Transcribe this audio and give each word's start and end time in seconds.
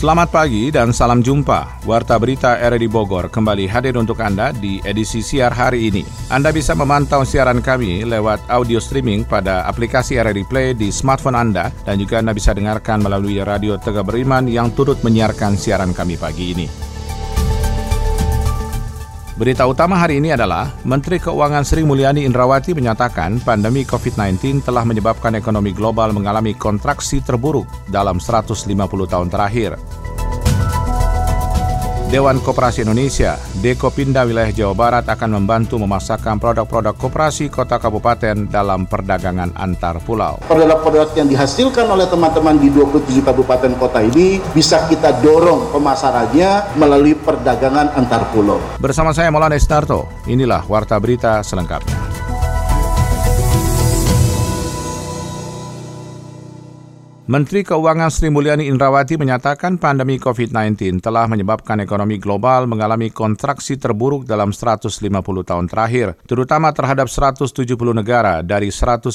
Selamat 0.00 0.32
pagi 0.32 0.72
dan 0.72 0.96
salam 0.96 1.20
jumpa. 1.20 1.84
Warta 1.84 2.16
Berita 2.16 2.56
RRI 2.56 2.88
Bogor 2.88 3.28
kembali 3.28 3.68
hadir 3.68 4.00
untuk 4.00 4.16
Anda 4.24 4.48
di 4.48 4.80
edisi 4.80 5.20
siar 5.20 5.52
hari 5.52 5.92
ini. 5.92 6.08
Anda 6.32 6.56
bisa 6.56 6.72
memantau 6.72 7.20
siaran 7.20 7.60
kami 7.60 8.08
lewat 8.08 8.48
audio 8.48 8.80
streaming 8.80 9.28
pada 9.28 9.68
aplikasi 9.68 10.16
RRI 10.16 10.48
Play 10.48 10.72
di 10.72 10.88
smartphone 10.88 11.36
Anda 11.36 11.68
dan 11.84 12.00
juga 12.00 12.16
Anda 12.16 12.32
bisa 12.32 12.56
dengarkan 12.56 13.04
melalui 13.04 13.44
Radio 13.44 13.76
Tegak 13.76 14.08
Beriman 14.08 14.48
yang 14.48 14.72
turut 14.72 15.04
menyiarkan 15.04 15.60
siaran 15.60 15.92
kami 15.92 16.16
pagi 16.16 16.56
ini. 16.56 16.66
Berita 19.40 19.64
utama 19.64 19.96
hari 19.96 20.20
ini 20.20 20.36
adalah 20.36 20.68
Menteri 20.84 21.16
Keuangan 21.16 21.64
Sri 21.64 21.80
Mulyani 21.80 22.28
Indrawati 22.28 22.76
menyatakan 22.76 23.40
pandemi 23.40 23.88
COVID-19 23.88 24.60
telah 24.60 24.84
menyebabkan 24.84 25.32
ekonomi 25.32 25.72
global 25.72 26.12
mengalami 26.12 26.52
kontraksi 26.52 27.24
terburuk 27.24 27.64
dalam 27.88 28.20
150 28.20 28.68
tahun 29.08 29.32
terakhir. 29.32 29.80
Dewan 32.10 32.42
Koperasi 32.42 32.82
Indonesia, 32.82 33.38
Dekopinda 33.62 34.26
Wilayah 34.26 34.50
Jawa 34.50 34.74
Barat 34.74 35.06
akan 35.06 35.38
membantu 35.38 35.78
memasarkan 35.78 36.42
produk-produk 36.42 36.98
koperasi 36.98 37.46
kota 37.46 37.78
kabupaten 37.78 38.50
dalam 38.50 38.82
perdagangan 38.90 39.54
antar 39.54 40.02
pulau. 40.02 40.42
Produk-produk 40.42 41.14
yang 41.14 41.30
dihasilkan 41.30 41.86
oleh 41.86 42.10
teman-teman 42.10 42.58
di 42.58 42.66
27 42.74 43.14
kabupaten 43.22 43.78
kota 43.78 44.02
ini 44.02 44.42
bisa 44.50 44.90
kita 44.90 45.22
dorong 45.22 45.70
pemasarannya 45.70 46.74
melalui 46.74 47.14
perdagangan 47.14 47.94
antar 47.94 48.26
pulau. 48.34 48.58
Bersama 48.82 49.14
saya 49.14 49.30
Maulana 49.30 49.54
Estarto, 49.54 50.10
inilah 50.26 50.66
Warta 50.66 50.98
Berita 50.98 51.46
selengkapnya. 51.46 52.09
Menteri 57.30 57.62
Keuangan 57.62 58.10
Sri 58.10 58.26
Mulyani 58.26 58.66
Indrawati 58.66 59.14
menyatakan 59.14 59.78
pandemi 59.78 60.18
COVID-19 60.18 60.98
telah 60.98 61.30
menyebabkan 61.30 61.78
ekonomi 61.78 62.18
global 62.18 62.66
mengalami 62.66 63.06
kontraksi 63.06 63.78
terburuk 63.78 64.26
dalam 64.26 64.50
150 64.50 64.98
tahun 65.46 65.70
terakhir, 65.70 66.18
terutama 66.26 66.74
terhadap 66.74 67.06
170 67.06 67.54
negara 67.94 68.42
dari 68.42 68.74
192 68.74 69.14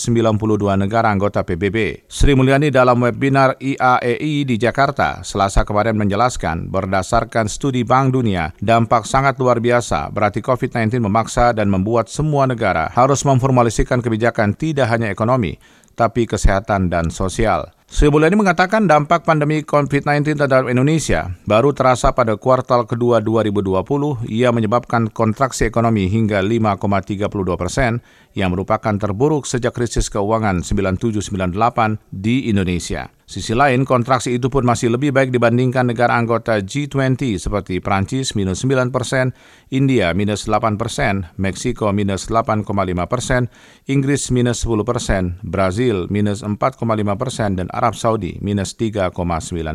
negara 0.80 1.12
anggota 1.12 1.44
PBB. 1.44 2.08
Sri 2.08 2.40
Mulyani 2.40 2.72
dalam 2.72 3.04
webinar 3.04 3.60
IAEI 3.60 4.48
di 4.48 4.56
Jakarta 4.56 5.20
selasa 5.20 5.68
kemarin 5.68 6.00
menjelaskan 6.00 6.72
berdasarkan 6.72 7.52
studi 7.52 7.84
Bank 7.84 8.16
Dunia, 8.16 8.56
dampak 8.64 9.04
sangat 9.04 9.36
luar 9.44 9.60
biasa 9.60 10.08
berarti 10.16 10.40
COVID-19 10.40 11.04
memaksa 11.04 11.52
dan 11.52 11.68
membuat 11.68 12.08
semua 12.08 12.48
negara 12.48 12.88
harus 12.96 13.28
memformalisasikan 13.28 14.00
kebijakan 14.00 14.56
tidak 14.56 14.88
hanya 14.88 15.12
ekonomi, 15.12 15.60
tapi 16.00 16.24
kesehatan 16.24 16.88
dan 16.88 17.12
sosial. 17.12 17.75
Sri 17.86 18.10
Mulyani 18.10 18.34
mengatakan 18.34 18.90
dampak 18.90 19.30
pandemi 19.30 19.62
COVID-19 19.62 20.42
terhadap 20.42 20.66
Indonesia 20.66 21.30
baru 21.46 21.70
terasa 21.70 22.18
pada 22.18 22.34
kuartal 22.34 22.90
kedua 22.90 23.22
2020 23.22 24.26
ia 24.26 24.50
menyebabkan 24.50 25.14
kontraksi 25.14 25.70
ekonomi 25.70 26.10
hingga 26.10 26.42
5,32 26.42 27.30
persen 27.54 28.02
yang 28.34 28.58
merupakan 28.58 28.98
terburuk 28.98 29.46
sejak 29.46 29.78
krisis 29.78 30.10
keuangan 30.10 30.66
9798 30.66 32.02
di 32.10 32.50
Indonesia. 32.50 33.15
Sisi 33.26 33.58
lain, 33.58 33.90
kontraksi 33.90 34.38
itu 34.38 34.54
pun 34.54 34.62
masih 34.62 34.94
lebih 34.94 35.10
baik 35.10 35.34
dibandingkan 35.34 35.90
negara 35.90 36.14
anggota 36.14 36.62
G20 36.62 37.42
seperti 37.42 37.82
Prancis 37.82 38.38
minus 38.38 38.62
9 38.62 38.94
persen, 38.94 39.34
India 39.74 40.14
minus 40.14 40.46
8 40.46 40.78
persen, 40.78 41.34
Meksiko 41.42 41.90
minus 41.90 42.30
8,5 42.30 42.70
persen, 43.10 43.50
Inggris 43.90 44.30
minus 44.30 44.62
10 44.62 44.86
persen, 44.86 45.42
Brazil 45.42 46.06
minus 46.14 46.46
4,5 46.46 46.86
persen, 47.18 47.58
dan 47.58 47.68
Arab 47.74 47.98
Saudi 47.98 48.38
minus 48.46 48.78
3,9 48.78 49.10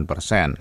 persen. 0.07 0.55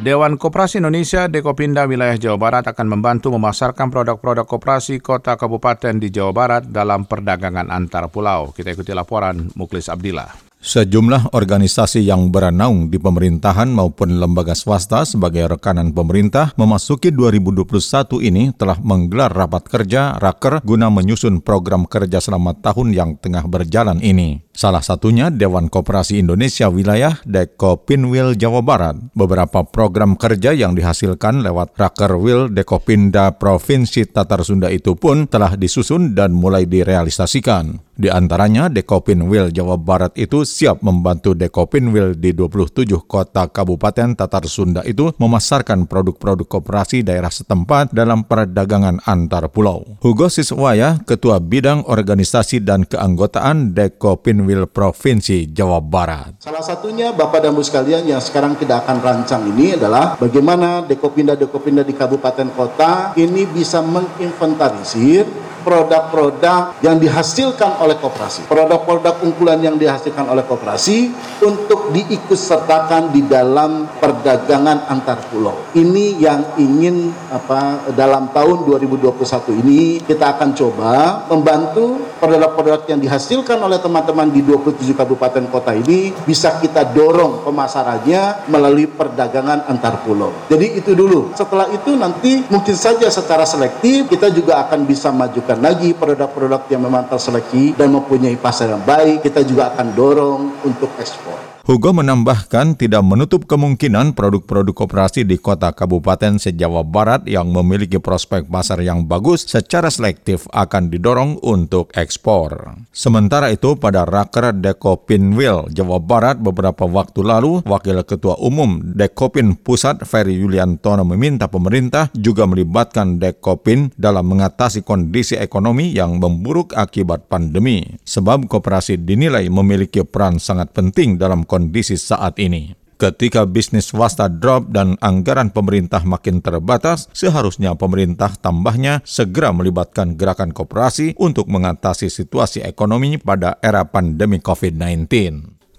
Dewan 0.00 0.40
Koperasi 0.40 0.80
Indonesia 0.80 1.28
Dekopinda 1.28 1.84
Wilayah 1.84 2.16
Jawa 2.16 2.40
Barat 2.40 2.64
akan 2.64 2.88
membantu 2.88 3.36
memasarkan 3.36 3.92
produk-produk 3.92 4.48
koperasi 4.48 4.96
kota 4.96 5.36
kabupaten 5.36 6.00
di 6.00 6.08
Jawa 6.08 6.32
Barat 6.32 6.62
dalam 6.72 7.04
perdagangan 7.04 7.68
antar 7.68 8.08
pulau. 8.08 8.48
Kita 8.48 8.72
ikuti 8.72 8.96
laporan 8.96 9.52
Muklis 9.52 9.92
Abdillah. 9.92 10.48
Sejumlah 10.60 11.36
organisasi 11.36 12.04
yang 12.04 12.32
beranaung 12.32 12.88
di 12.88 12.96
pemerintahan 12.96 13.68
maupun 13.68 14.16
lembaga 14.16 14.56
swasta 14.56 15.04
sebagai 15.04 15.48
rekanan 15.52 15.92
pemerintah 15.92 16.56
memasuki 16.56 17.12
2021 17.12 18.24
ini 18.24 18.56
telah 18.56 18.80
menggelar 18.80 19.32
rapat 19.32 19.68
kerja 19.68 20.16
raker 20.16 20.64
guna 20.64 20.88
menyusun 20.88 21.44
program 21.44 21.84
kerja 21.84 22.24
selama 22.24 22.56
tahun 22.56 22.96
yang 22.96 23.10
tengah 23.20 23.44
berjalan 23.48 24.00
ini. 24.00 24.48
Salah 24.50 24.82
satunya 24.82 25.30
Dewan 25.30 25.70
Koperasi 25.70 26.18
Indonesia 26.18 26.66
Wilayah 26.66 27.22
Dekopinwil 27.22 28.34
Jawa 28.34 28.60
Barat. 28.66 28.98
Beberapa 29.14 29.62
program 29.62 30.18
kerja 30.18 30.50
yang 30.50 30.74
dihasilkan 30.74 31.46
lewat 31.46 31.78
Rakerwil 31.78 32.50
Dekopinda 32.50 33.30
Provinsi 33.38 34.10
Tatar 34.10 34.42
Sunda 34.42 34.66
itu 34.66 34.98
pun 34.98 35.30
telah 35.30 35.54
disusun 35.54 36.18
dan 36.18 36.34
mulai 36.34 36.66
direalisasikan. 36.66 37.78
Di 38.00 38.08
antaranya 38.08 38.66
Dekopinwil 38.72 39.54
Jawa 39.54 39.76
Barat 39.78 40.16
itu 40.18 40.42
siap 40.42 40.82
membantu 40.82 41.36
Dekopinwil 41.36 42.18
di 42.18 42.34
27 42.34 42.90
kota 43.06 43.46
kabupaten 43.46 44.18
Tatar 44.18 44.44
Sunda 44.50 44.82
itu 44.82 45.14
memasarkan 45.14 45.86
produk-produk 45.86 46.48
koperasi 46.48 47.06
daerah 47.06 47.30
setempat 47.30 47.94
dalam 47.94 48.26
perdagangan 48.26 49.04
antar 49.06 49.46
pulau. 49.52 50.00
Hugo 50.02 50.26
Siswaya, 50.32 50.98
Ketua 51.06 51.38
Bidang 51.38 51.86
Organisasi 51.86 52.64
dan 52.64 52.88
Keanggotaan 52.88 53.76
Dekopinwil 53.76 54.39
Provinsi 54.70 55.50
Jawa 55.50 55.82
Barat. 55.82 56.40
Salah 56.40 56.64
satunya 56.64 57.12
Bapak 57.12 57.44
dan 57.44 57.52
Ibu 57.52 57.62
sekalian 57.66 58.08
yang 58.08 58.22
sekarang 58.22 58.56
kita 58.56 58.80
akan 58.84 58.96
rancang 59.02 59.44
ini 59.52 59.76
adalah 59.76 60.16
bagaimana 60.16 60.86
Dekopinda-Dekopinda 60.86 61.84
di 61.84 61.92
kabupaten 61.92 62.48
kota 62.56 63.12
ini 63.18 63.44
bisa 63.44 63.84
menginventarisir 63.84 65.49
produk-produk 65.62 66.76
yang 66.84 66.96
dihasilkan 67.00 67.80
oleh 67.80 67.96
koperasi. 67.98 68.46
Produk-produk 68.46 69.22
unggulan 69.24 69.60
yang 69.60 69.76
dihasilkan 69.76 70.28
oleh 70.28 70.44
koperasi 70.44 71.12
untuk 71.44 71.90
diikutsertakan 71.90 73.14
di 73.14 73.24
dalam 73.24 73.88
perdagangan 73.98 74.86
antar 74.90 75.20
pulau. 75.28 75.72
Ini 75.72 76.20
yang 76.20 76.40
ingin 76.60 77.12
apa 77.30 77.90
dalam 77.96 78.30
tahun 78.30 78.66
2021 78.66 79.62
ini 79.64 79.80
kita 80.04 80.36
akan 80.36 80.50
coba 80.52 81.24
membantu 81.30 82.00
produk-produk 82.20 82.84
yang 82.90 83.00
dihasilkan 83.00 83.56
oleh 83.56 83.80
teman-teman 83.80 84.28
di 84.28 84.44
27 84.44 84.92
kabupaten 84.92 85.44
kota 85.48 85.72
ini 85.72 86.12
bisa 86.28 86.60
kita 86.60 86.84
dorong 86.92 87.42
pemasarannya 87.42 88.50
melalui 88.52 88.86
perdagangan 88.86 89.64
antar 89.66 90.04
pulau. 90.04 90.30
Jadi 90.52 90.78
itu 90.78 90.92
dulu. 90.92 91.32
Setelah 91.32 91.70
itu 91.72 91.96
nanti 91.96 92.44
mungkin 92.46 92.76
saja 92.76 93.08
secara 93.08 93.42
selektif 93.48 94.06
kita 94.10 94.30
juga 94.30 94.60
akan 94.66 94.84
bisa 94.84 95.08
majukan 95.10 95.49
masukkan 95.50 95.66
lagi 95.66 95.90
produk-produk 95.98 96.62
yang 96.70 96.86
memang 96.86 97.10
terseleksi 97.10 97.74
dan 97.74 97.90
mempunyai 97.90 98.38
pasar 98.38 98.70
yang 98.70 98.86
baik, 98.86 99.26
kita 99.26 99.42
juga 99.42 99.74
akan 99.74 99.86
dorong 99.98 100.62
untuk 100.62 100.94
ekspor. 100.94 101.59
Hugo 101.70 101.94
menambahkan 101.94 102.74
tidak 102.74 102.98
menutup 103.06 103.46
kemungkinan 103.46 104.18
produk-produk 104.18 104.74
koperasi 104.74 105.22
di 105.22 105.38
kota 105.38 105.70
kabupaten 105.70 106.34
se-Jawa 106.34 106.82
Barat 106.82 107.30
yang 107.30 107.46
memiliki 107.54 108.02
prospek 108.02 108.50
pasar 108.50 108.82
yang 108.82 109.06
bagus 109.06 109.46
secara 109.46 109.86
selektif 109.86 110.50
akan 110.50 110.90
didorong 110.90 111.38
untuk 111.46 111.94
ekspor. 111.94 112.74
Sementara 112.90 113.54
itu 113.54 113.78
pada 113.78 114.02
Raker 114.02 114.50
Dekopinwil 114.50 115.70
Jawa 115.70 116.02
Barat 116.02 116.42
beberapa 116.42 116.90
waktu 116.90 117.22
lalu, 117.22 117.62
Wakil 117.62 118.02
Ketua 118.02 118.34
Umum 118.42 118.82
Dekopin 118.82 119.54
Pusat 119.54 120.02
Ferry 120.10 120.42
Yuliantono 120.42 121.06
meminta 121.06 121.46
pemerintah 121.46 122.10
juga 122.18 122.50
melibatkan 122.50 123.22
Dekopin 123.22 123.94
dalam 123.94 124.26
mengatasi 124.26 124.82
kondisi 124.82 125.38
ekonomi 125.38 125.94
yang 125.94 126.18
memburuk 126.18 126.74
akibat 126.74 127.30
pandemi. 127.30 127.86
Sebab 128.02 128.50
koperasi 128.50 128.98
dinilai 128.98 129.46
memiliki 129.46 130.02
peran 130.02 130.42
sangat 130.42 130.74
penting 130.74 131.14
dalam 131.14 131.46
kondisi 131.46 131.59
saat 132.00 132.40
ini. 132.40 132.80
Ketika 133.00 133.48
bisnis 133.48 133.88
swasta 133.88 134.28
drop 134.28 134.76
dan 134.76 134.92
anggaran 135.00 135.48
pemerintah 135.48 136.04
makin 136.04 136.44
terbatas, 136.44 137.08
seharusnya 137.16 137.72
pemerintah 137.72 138.36
tambahnya 138.36 139.00
segera 139.08 139.56
melibatkan 139.56 140.20
gerakan 140.20 140.52
koperasi 140.52 141.16
untuk 141.16 141.48
mengatasi 141.48 142.12
situasi 142.12 142.60
ekonomi 142.60 143.16
pada 143.16 143.56
era 143.64 143.88
pandemi 143.88 144.36
COVID-19. 144.36 145.08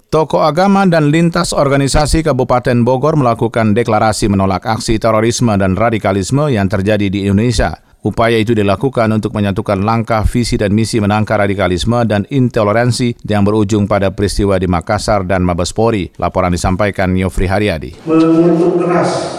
Tokoh 0.09 0.43
agama 0.43 0.83
dan 0.89 1.13
lintas 1.13 1.53
organisasi 1.53 2.25
Kabupaten 2.25 2.83
Bogor 2.83 3.15
melakukan 3.15 3.77
deklarasi 3.77 4.27
menolak 4.27 4.65
aksi 4.65 4.97
terorisme 4.97 5.53
dan 5.61 5.77
radikalisme 5.77 6.49
yang 6.49 6.67
terjadi 6.67 7.07
di 7.07 7.29
Indonesia. 7.29 7.90
Upaya 8.01 8.33
itu 8.41 8.57
dilakukan 8.57 9.13
untuk 9.13 9.29
menyatukan 9.37 9.77
langkah, 9.77 10.25
visi, 10.25 10.57
dan 10.57 10.73
misi 10.73 10.97
menangkal 10.97 11.45
radikalisme 11.45 12.01
dan 12.09 12.25
intoleransi 12.33 13.21
yang 13.29 13.45
berujung 13.45 13.85
pada 13.85 14.09
peristiwa 14.09 14.57
di 14.57 14.65
Makassar 14.65 15.21
dan 15.21 15.45
Mabespori. 15.45 16.09
Laporan 16.17 16.49
disampaikan 16.49 17.13
Yofri 17.13 17.45
Haryadi. 17.45 18.01
Mengutuk 18.09 18.81
keras 18.81 19.37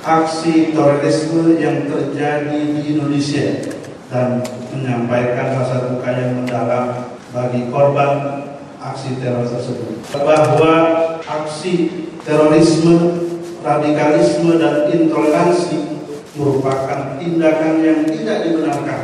aksi 0.00 0.72
terorisme 0.72 1.60
yang 1.60 1.84
terjadi 1.84 2.80
di 2.80 2.96
Indonesia 2.96 3.76
dan 4.08 4.40
menyampaikan 4.72 5.60
rasa 5.60 5.92
duka 5.92 6.08
yang 6.08 6.40
mendalam 6.40 7.12
bagi 7.36 7.68
korban 7.68 8.40
aksi 8.80 9.20
teror 9.20 9.44
tersebut. 9.44 10.00
Bahwa 10.16 10.74
aksi 11.28 12.08
terorisme 12.24 13.20
radikalisme 13.60 14.56
dan 14.56 14.88
intoleransi 14.96 15.97
merupakan 16.38 17.18
tindakan 17.18 17.82
yang 17.82 18.00
tidak 18.06 18.46
dibenarkan 18.46 19.00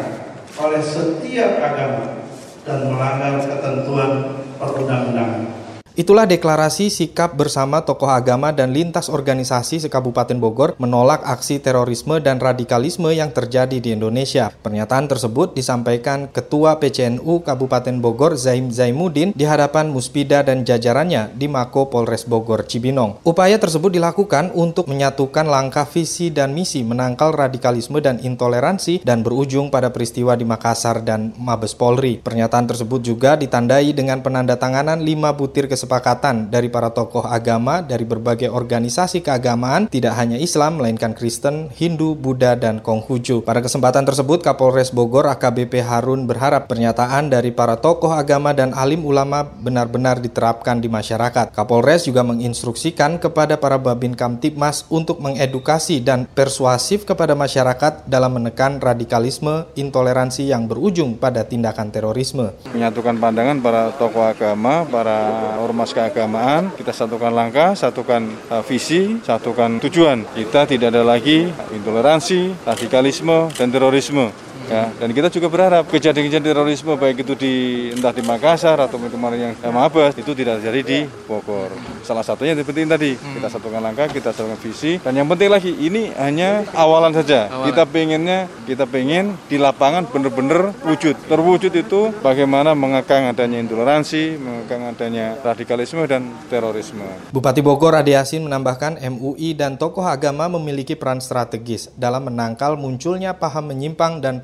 oleh 0.55 0.79
setiap 0.79 1.59
agama 1.59 2.23
dan 2.63 2.87
melanggar 2.87 3.43
ketentuan 3.43 4.39
perundang-undangan. 4.57 5.64
Itulah 5.95 6.27
deklarasi 6.27 6.91
sikap 6.91 7.39
bersama 7.39 7.87
tokoh 7.87 8.11
agama 8.11 8.51
dan 8.51 8.75
lintas 8.75 9.07
organisasi 9.07 9.87
sekabupaten 9.87 10.35
Bogor 10.43 10.75
menolak 10.83 11.23
aksi 11.23 11.63
terorisme 11.63 12.19
dan 12.19 12.43
radikalisme 12.43 13.15
yang 13.15 13.31
terjadi 13.31 13.79
di 13.79 13.95
Indonesia. 13.95 14.51
Pernyataan 14.51 15.07
tersebut 15.07 15.55
disampaikan 15.55 16.27
Ketua 16.27 16.83
PCNU 16.83 17.47
Kabupaten 17.47 17.95
Bogor 18.03 18.35
Zaim 18.35 18.75
Zaimuddin 18.75 19.31
di 19.39 19.47
hadapan 19.47 19.87
Muspida 19.87 20.43
dan 20.43 20.67
jajarannya 20.67 21.31
di 21.31 21.47
Mako 21.47 21.95
Polres 21.95 22.27
Bogor 22.27 22.67
Cibinong. 22.67 23.23
Upaya 23.23 23.55
tersebut 23.55 23.95
dilakukan 23.95 24.51
untuk 24.51 24.91
menyatukan 24.91 25.47
langkah 25.47 25.87
visi 25.87 26.35
dan 26.35 26.59
misi 26.59 26.83
menangkal 26.83 27.31
radikalisme 27.31 28.03
dan 28.03 28.19
intoleransi 28.19 29.07
dan 29.07 29.23
berujung 29.23 29.71
pada 29.71 29.95
peristiwa 29.95 30.35
di 30.35 30.43
Makassar 30.43 31.07
dan 31.07 31.31
Mabes 31.39 31.79
Polri. 31.79 32.19
Pernyataan 32.19 32.67
tersebut 32.67 32.99
juga 32.99 33.39
ditandai 33.39 33.95
dengan 33.95 34.27
penandatanganan 34.27 34.99
lima 34.99 35.31
butir 35.31 35.71
kesepakatan 35.71 35.84
kesepakatan 35.85 36.49
dari 36.49 36.73
para 36.73 36.89
tokoh 36.97 37.29
agama 37.29 37.85
dari 37.85 38.09
berbagai 38.09 38.49
organisasi 38.49 39.21
keagamaan, 39.21 39.93
tidak 39.93 40.17
hanya 40.17 40.41
Islam, 40.41 40.81
melainkan 40.81 41.13
Kristen, 41.13 41.69
Hindu, 41.77 42.17
Buddha, 42.17 42.57
dan 42.57 42.81
Konghucu. 42.81 43.45
Pada 43.45 43.61
kesempatan 43.61 44.09
tersebut, 44.09 44.41
Kapolres 44.41 44.89
Bogor 44.89 45.29
AKBP 45.29 45.85
Harun 45.85 46.25
berharap 46.25 46.73
pernyataan 46.73 47.29
dari 47.29 47.53
para 47.53 47.77
tokoh 47.77 48.17
agama 48.17 48.57
dan 48.57 48.73
alim 48.73 49.05
ulama 49.05 49.45
benar-benar 49.45 50.25
diterapkan 50.25 50.81
di 50.81 50.89
masyarakat. 50.89 51.53
Kapolres 51.53 52.09
juga 52.09 52.25
menginstruksikan 52.25 53.21
kepada 53.21 53.61
para 53.61 53.77
Babin 53.77 54.17
Kamtipmas 54.17 54.89
untuk 54.89 55.21
mengedukasi 55.21 56.01
dan 56.01 56.25
persuasif 56.25 57.05
kepada 57.05 57.37
masyarakat 57.37 58.09
dalam 58.09 58.41
menekan 58.41 58.81
radikalisme, 58.81 59.69
intoleransi 59.77 60.49
yang 60.49 60.65
berujung 60.65 61.21
pada 61.21 61.45
tindakan 61.45 61.93
terorisme. 61.93 62.57
Menyatukan 62.73 63.21
pandangan 63.21 63.61
para 63.61 63.93
tokoh 64.01 64.25
agama, 64.25 64.89
para 64.89 65.45
keagamaan, 65.75 66.71
kita 66.79 66.95
satukan 66.95 67.35
langkah, 67.35 67.75
satukan 67.75 68.23
uh, 68.55 68.63
visi, 68.63 69.19
satukan 69.27 69.83
tujuan. 69.83 70.23
Kita 70.31 70.71
tidak 70.71 70.95
ada 70.95 71.03
lagi 71.03 71.51
intoleransi, 71.75 72.63
radikalisme, 72.63 73.51
dan 73.59 73.75
terorisme. 73.75 74.54
Ya, 74.65 74.89
dan 74.97 75.13
kita 75.13 75.29
juga 75.29 75.53
berharap 75.53 75.85
kejadian-kejadian 75.93 76.57
terorisme 76.57 76.97
baik 76.97 77.21
itu 77.21 77.37
di 77.37 77.55
entah 77.93 78.17
di 78.17 78.25
Makassar 78.25 78.81
atau 78.81 78.97
kemarin 78.97 79.53
yang 79.53 79.53
Mabes 79.69 80.17
itu 80.17 80.33
tidak 80.33 80.65
terjadi 80.65 80.81
di 80.81 80.99
Bogor. 81.29 81.69
Salah 82.01 82.25
satunya 82.25 82.57
yang 82.57 82.65
penting 82.65 82.89
tadi 82.89 83.13
kita 83.17 83.49
satukan 83.53 83.85
langkah, 83.85 84.09
kita 84.09 84.33
satukan 84.33 84.57
visi 84.61 84.97
dan 85.05 85.17
yang 85.17 85.29
penting 85.29 85.53
lagi 85.53 85.69
ini 85.69 86.13
hanya 86.17 86.65
awalan 86.73 87.13
saja. 87.13 87.53
Awalan. 87.53 87.67
Kita 87.69 87.83
pengennya 87.85 88.39
kita 88.65 88.85
pengen 88.89 89.37
di 89.49 89.61
lapangan 89.61 90.09
benar-benar 90.09 90.73
wujud. 90.85 91.17
Terwujud 91.29 91.73
itu 91.73 92.13
bagaimana 92.25 92.73
mengekang 92.73 93.29
adanya 93.29 93.61
intoleransi, 93.61 94.41
mengekang 94.41 94.89
adanya 94.89 95.37
radikalisme 95.45 96.05
dan 96.09 96.33
terorisme. 96.49 97.05
Bupati 97.33 97.61
Bogor 97.61 97.97
Ade 97.97 98.17
Yasin 98.17 98.45
menambahkan 98.45 99.01
MUI 99.01 99.57
dan 99.57 99.77
tokoh 99.77 100.05
agama 100.05 100.49
memiliki 100.49 100.97
peran 100.97 101.21
strategis 101.21 101.93
dalam 101.97 102.29
menangkal 102.29 102.77
munculnya 102.81 103.37
paham 103.37 103.73
menyimpang 103.73 104.21
dan 104.21 104.44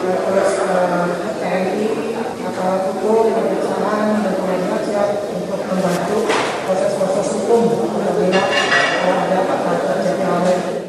terus 0.00 0.52
uh, 0.64 1.04
TNI, 1.36 2.16
aparat 2.40 2.82
hukum, 2.88 3.36
kejaksaan, 3.36 4.24
dan 4.24 4.32
pemerintah 4.32 4.80
siap 4.88 5.08
untuk 5.28 5.60
membantu 5.68 6.18
proses-proses 6.70 7.26
hukum 7.34 7.62
apabila 7.66 8.38
ada 9.10 9.38
terjadi 9.90 10.22
hal 10.22 10.40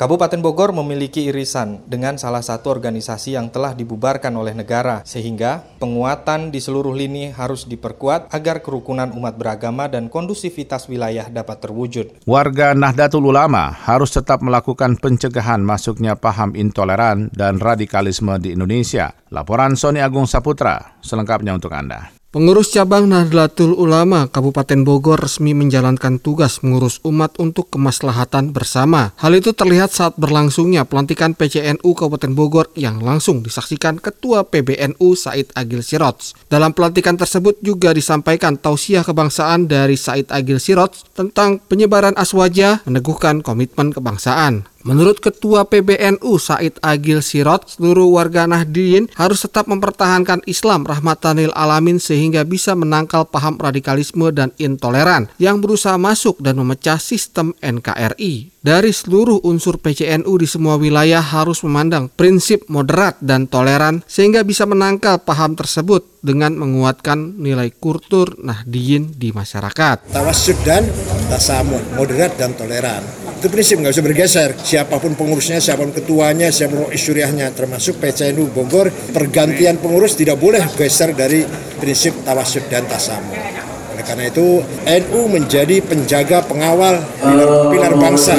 Kabupaten 0.02 0.42
Bogor 0.42 0.74
memiliki 0.74 1.30
irisan 1.30 1.86
dengan 1.86 2.18
salah 2.18 2.42
satu 2.42 2.74
organisasi 2.74 3.38
yang 3.38 3.54
telah 3.54 3.78
dibubarkan 3.78 4.34
oleh 4.34 4.58
negara, 4.58 5.06
sehingga 5.06 5.62
penguatan 5.78 6.50
di 6.50 6.58
seluruh 6.58 6.90
lini 6.90 7.30
harus 7.30 7.70
diperkuat 7.70 8.34
agar 8.34 8.66
kerukunan 8.66 9.14
umat 9.14 9.38
beragama 9.38 9.86
dan 9.86 10.10
kondusivitas 10.10 10.90
wilayah 10.90 11.30
dapat 11.30 11.62
terwujud. 11.62 12.26
Warga 12.26 12.74
Nahdlatul 12.74 13.30
Ulama 13.30 13.78
harus 13.78 14.10
tetap 14.10 14.42
melakukan 14.42 14.98
pencegahan 14.98 15.62
masuknya 15.62 16.18
paham 16.18 16.58
intoleran 16.58 17.30
dan 17.30 17.62
radikalisme 17.62 18.42
di 18.42 18.58
Indonesia. 18.58 19.14
Laporan 19.30 19.78
Sony 19.78 20.02
Agung 20.02 20.26
Saputra, 20.26 20.98
selengkapnya 21.06 21.54
untuk 21.54 21.78
Anda. 21.78 22.21
Pengurus 22.32 22.72
cabang 22.72 23.12
Nahdlatul 23.12 23.76
Ulama 23.76 24.24
Kabupaten 24.24 24.88
Bogor 24.88 25.20
resmi 25.20 25.52
menjalankan 25.52 26.16
tugas 26.16 26.64
mengurus 26.64 27.04
umat 27.04 27.36
untuk 27.44 27.68
kemaslahatan 27.68 28.56
bersama. 28.56 29.12
Hal 29.20 29.36
itu 29.36 29.52
terlihat 29.52 29.92
saat 29.92 30.16
berlangsungnya 30.16 30.88
pelantikan 30.88 31.36
PCNU 31.36 31.84
Kabupaten 31.92 32.32
Bogor 32.32 32.72
yang 32.80 33.04
langsung 33.04 33.44
disaksikan 33.44 34.00
Ketua 34.00 34.48
PBNU 34.48 35.12
Said 35.12 35.52
Agil 35.60 35.84
Sirots. 35.84 36.32
Dalam 36.48 36.72
pelantikan 36.72 37.20
tersebut 37.20 37.60
juga 37.60 37.92
disampaikan 37.92 38.56
tausiah 38.56 39.04
kebangsaan 39.04 39.68
dari 39.68 40.00
Said 40.00 40.32
Agil 40.32 40.64
Sirots 40.64 41.04
tentang 41.12 41.60
penyebaran 41.60 42.16
aswaja 42.16 42.80
meneguhkan 42.88 43.44
komitmen 43.44 43.92
kebangsaan. 43.92 44.71
Menurut 44.82 45.22
Ketua 45.22 45.70
PBNU 45.70 46.42
Said 46.42 46.82
Agil 46.82 47.22
Sirot, 47.22 47.70
seluruh 47.70 48.10
warga 48.10 48.50
Nahdien 48.50 49.06
harus 49.14 49.46
tetap 49.46 49.70
mempertahankan 49.70 50.42
Islam 50.50 50.90
rahmatanil 50.90 51.54
alamin 51.54 52.02
sehingga 52.02 52.42
bisa 52.42 52.74
menangkal 52.74 53.30
paham 53.30 53.62
radikalisme 53.62 54.34
dan 54.34 54.50
intoleran 54.58 55.30
yang 55.38 55.62
berusaha 55.62 56.02
masuk 56.02 56.42
dan 56.42 56.58
memecah 56.58 56.98
sistem 56.98 57.54
NKRI. 57.62 58.61
Dari 58.62 58.94
seluruh 58.94 59.42
unsur 59.42 59.82
PCNU 59.82 60.38
di 60.38 60.46
semua 60.46 60.78
wilayah 60.78 61.18
harus 61.18 61.66
memandang 61.66 62.14
prinsip 62.14 62.70
moderat 62.70 63.18
dan 63.18 63.50
toleran 63.50 64.06
sehingga 64.06 64.46
bisa 64.46 64.70
menangkal 64.70 65.18
paham 65.26 65.58
tersebut 65.58 66.06
dengan 66.22 66.54
menguatkan 66.54 67.42
nilai 67.42 67.74
kultur 67.74 68.38
Nahdien 68.38 69.18
di 69.18 69.34
masyarakat. 69.34 70.14
Tawasud 70.14 70.62
dan 70.62 70.86
tasamun, 71.26 71.82
moderat 71.98 72.38
dan 72.38 72.54
toleran. 72.54 73.02
Itu 73.42 73.50
prinsip 73.50 73.82
nggak 73.82 73.98
bisa 73.98 74.06
bergeser. 74.06 74.50
Siapa 74.54 75.02
pun 75.02 75.18
pengurusnya, 75.18 75.58
siapa 75.58 75.82
pun 75.82 75.98
ketuanya, 75.98 76.54
siapa 76.54 76.78
pun 76.78 76.94
isyuriahnya, 76.94 77.58
termasuk 77.58 77.98
PCNU 77.98 78.54
Bogor, 78.54 78.94
pergantian 79.10 79.82
pengurus 79.82 80.14
tidak 80.14 80.38
boleh 80.38 80.62
geser 80.78 81.18
dari 81.18 81.42
prinsip 81.82 82.14
tawasud 82.22 82.70
dan 82.70 82.86
tasamun. 82.86 83.61
Oleh 84.02 84.18
karena 84.18 84.34
itu, 84.34 84.66
NU 84.82 85.22
menjadi 85.30 85.78
penjaga 85.86 86.42
pengawal 86.50 87.06
pilar, 87.22 87.70
pilar 87.70 87.94
bangsa. 88.02 88.34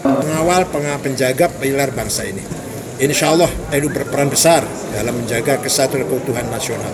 Pengawal, 0.00 0.64
penjaga 1.04 1.52
pilar 1.60 1.92
bangsa 1.92 2.24
ini. 2.24 2.40
Insya 2.96 3.36
Allah 3.36 3.52
NU 3.76 3.92
berperan 3.92 4.32
besar 4.32 4.64
dalam 4.96 5.20
menjaga 5.20 5.60
kesatuan 5.60 6.08
keutuhan 6.08 6.48
nasional. 6.48 6.88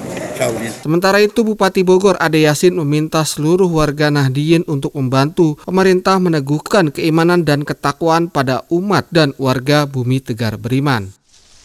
Sementara 0.83 1.23
itu 1.23 1.47
Bupati 1.47 1.87
Bogor 1.87 2.19
Ade 2.19 2.43
Yasin 2.43 2.75
meminta 2.75 3.23
seluruh 3.23 3.71
warga 3.71 4.11
Nahdien 4.11 4.67
untuk 4.67 4.91
membantu 4.99 5.55
pemerintah 5.63 6.19
meneguhkan 6.19 6.91
keimanan 6.91 7.47
dan 7.47 7.63
ketakwaan 7.63 8.27
pada 8.27 8.67
umat 8.67 9.07
dan 9.15 9.31
warga 9.39 9.87
bumi 9.87 10.19
Tegar 10.19 10.59
Beriman. 10.59 11.20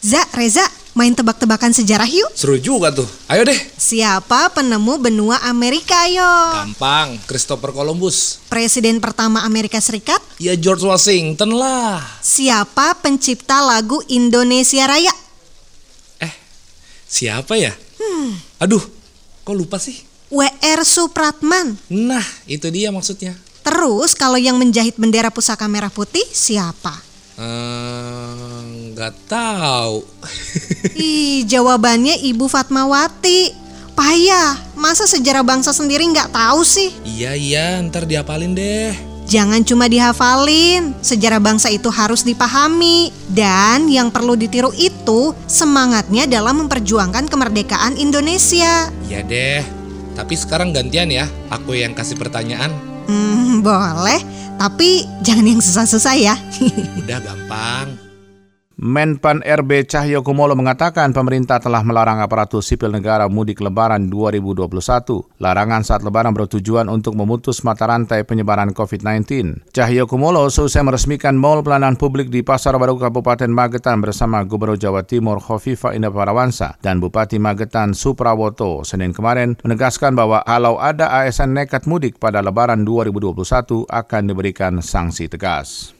Za, 0.06 0.22
Reza, 0.38 0.62
main 0.94 1.10
tebak-tebakan 1.18 1.74
sejarah 1.74 2.06
yuk. 2.06 2.30
Seru 2.30 2.54
juga 2.62 2.94
tuh. 2.94 3.10
Ayo 3.26 3.42
deh. 3.42 3.58
Siapa 3.74 4.54
penemu 4.54 5.02
benua 5.02 5.42
Amerika 5.42 6.06
yo? 6.06 6.30
Gampang, 6.62 7.18
Christopher 7.26 7.74
Columbus. 7.74 8.38
Presiden 8.46 9.02
pertama 9.02 9.42
Amerika 9.42 9.82
Serikat? 9.82 10.22
Ya 10.38 10.54
George 10.54 10.86
Washington 10.86 11.58
lah. 11.58 11.98
Siapa 12.22 13.02
pencipta 13.02 13.58
lagu 13.66 13.98
Indonesia 14.06 14.86
Raya? 14.86 15.10
Eh, 16.22 16.30
Siapa 17.10 17.58
ya? 17.58 17.74
Hmm. 17.98 18.38
Aduh, 18.62 18.86
kok 19.42 19.58
lupa 19.58 19.82
sih? 19.82 20.06
WR 20.30 20.86
Supratman. 20.86 21.74
Nah, 21.90 22.22
itu 22.46 22.70
dia 22.70 22.94
maksudnya. 22.94 23.34
Terus 23.66 24.14
kalau 24.14 24.38
yang 24.38 24.54
menjahit 24.54 24.94
bendera 24.94 25.34
pusaka 25.34 25.66
merah 25.66 25.90
putih 25.90 26.22
siapa? 26.30 27.05
Nggak 27.36 29.12
uh, 29.12 29.20
tahu. 29.28 30.00
Ih, 30.96 31.44
jawabannya 31.44 32.16
Ibu 32.24 32.48
Fatmawati. 32.48 33.52
Payah, 33.96 34.76
masa 34.76 35.08
sejarah 35.08 35.44
bangsa 35.44 35.72
sendiri 35.72 36.04
nggak 36.04 36.32
tahu 36.32 36.60
sih? 36.64 36.92
Iya 37.04 37.32
iya, 37.32 37.80
ntar 37.84 38.04
diapalin 38.04 38.52
deh. 38.52 38.92
Jangan 39.26 39.64
cuma 39.66 39.88
dihafalin, 39.88 40.94
sejarah 41.02 41.40
bangsa 41.40 41.72
itu 41.72 41.88
harus 41.92 42.24
dipahami. 42.24 43.12
Dan 43.28 43.88
yang 43.88 44.08
perlu 44.12 44.36
ditiru 44.36 44.72
itu 44.76 45.36
semangatnya 45.48 46.28
dalam 46.28 46.64
memperjuangkan 46.64 47.28
kemerdekaan 47.28 47.96
Indonesia. 47.96 48.88
Iya 49.08 49.20
deh, 49.24 49.64
tapi 50.16 50.36
sekarang 50.36 50.72
gantian 50.72 51.12
ya, 51.12 51.28
aku 51.52 51.76
yang 51.76 51.92
kasih 51.92 52.16
pertanyaan. 52.16 52.95
Boleh, 53.66 54.22
tapi 54.62 55.02
jangan 55.26 55.42
yang 55.42 55.58
susah-susah 55.58 56.14
ya. 56.14 56.38
Udah 57.02 57.18
gampang. 57.18 58.05
Menpan 58.76 59.40
RB 59.40 59.88
Cahyo 59.88 60.20
Kumolo 60.20 60.52
mengatakan 60.52 61.08
pemerintah 61.16 61.56
telah 61.56 61.80
melarang 61.80 62.20
aparatur 62.20 62.60
sipil 62.60 62.92
negara 62.92 63.24
mudik 63.24 63.64
lebaran 63.64 64.12
2021. 64.12 64.68
Larangan 65.40 65.80
saat 65.80 66.04
lebaran 66.04 66.36
bertujuan 66.36 66.92
untuk 66.92 67.16
memutus 67.16 67.64
mata 67.64 67.88
rantai 67.88 68.28
penyebaran 68.28 68.76
COVID-19. 68.76 69.72
Cahyo 69.72 70.04
Kumolo 70.04 70.44
selesai 70.52 70.84
meresmikan 70.84 71.40
Mall 71.40 71.64
Pelayanan 71.64 71.96
Publik 71.96 72.28
di 72.28 72.44
Pasar 72.44 72.76
Baru 72.76 73.00
Kabupaten 73.00 73.48
Magetan 73.48 74.04
bersama 74.04 74.44
Gubernur 74.44 74.76
Jawa 74.76 75.08
Timur 75.08 75.40
Khofifa 75.40 75.96
Indah 75.96 76.12
Parawansa 76.12 76.76
dan 76.84 77.00
Bupati 77.00 77.40
Magetan 77.40 77.96
Suprawoto 77.96 78.84
Senin 78.84 79.16
kemarin 79.16 79.56
menegaskan 79.64 80.12
bahwa 80.12 80.44
kalau 80.44 80.76
ada 80.76 81.24
ASN 81.24 81.56
nekat 81.56 81.88
mudik 81.88 82.20
pada 82.20 82.44
lebaran 82.44 82.84
2021 82.84 83.88
akan 83.88 84.22
diberikan 84.28 84.84
sanksi 84.84 85.32
tegas. 85.32 85.96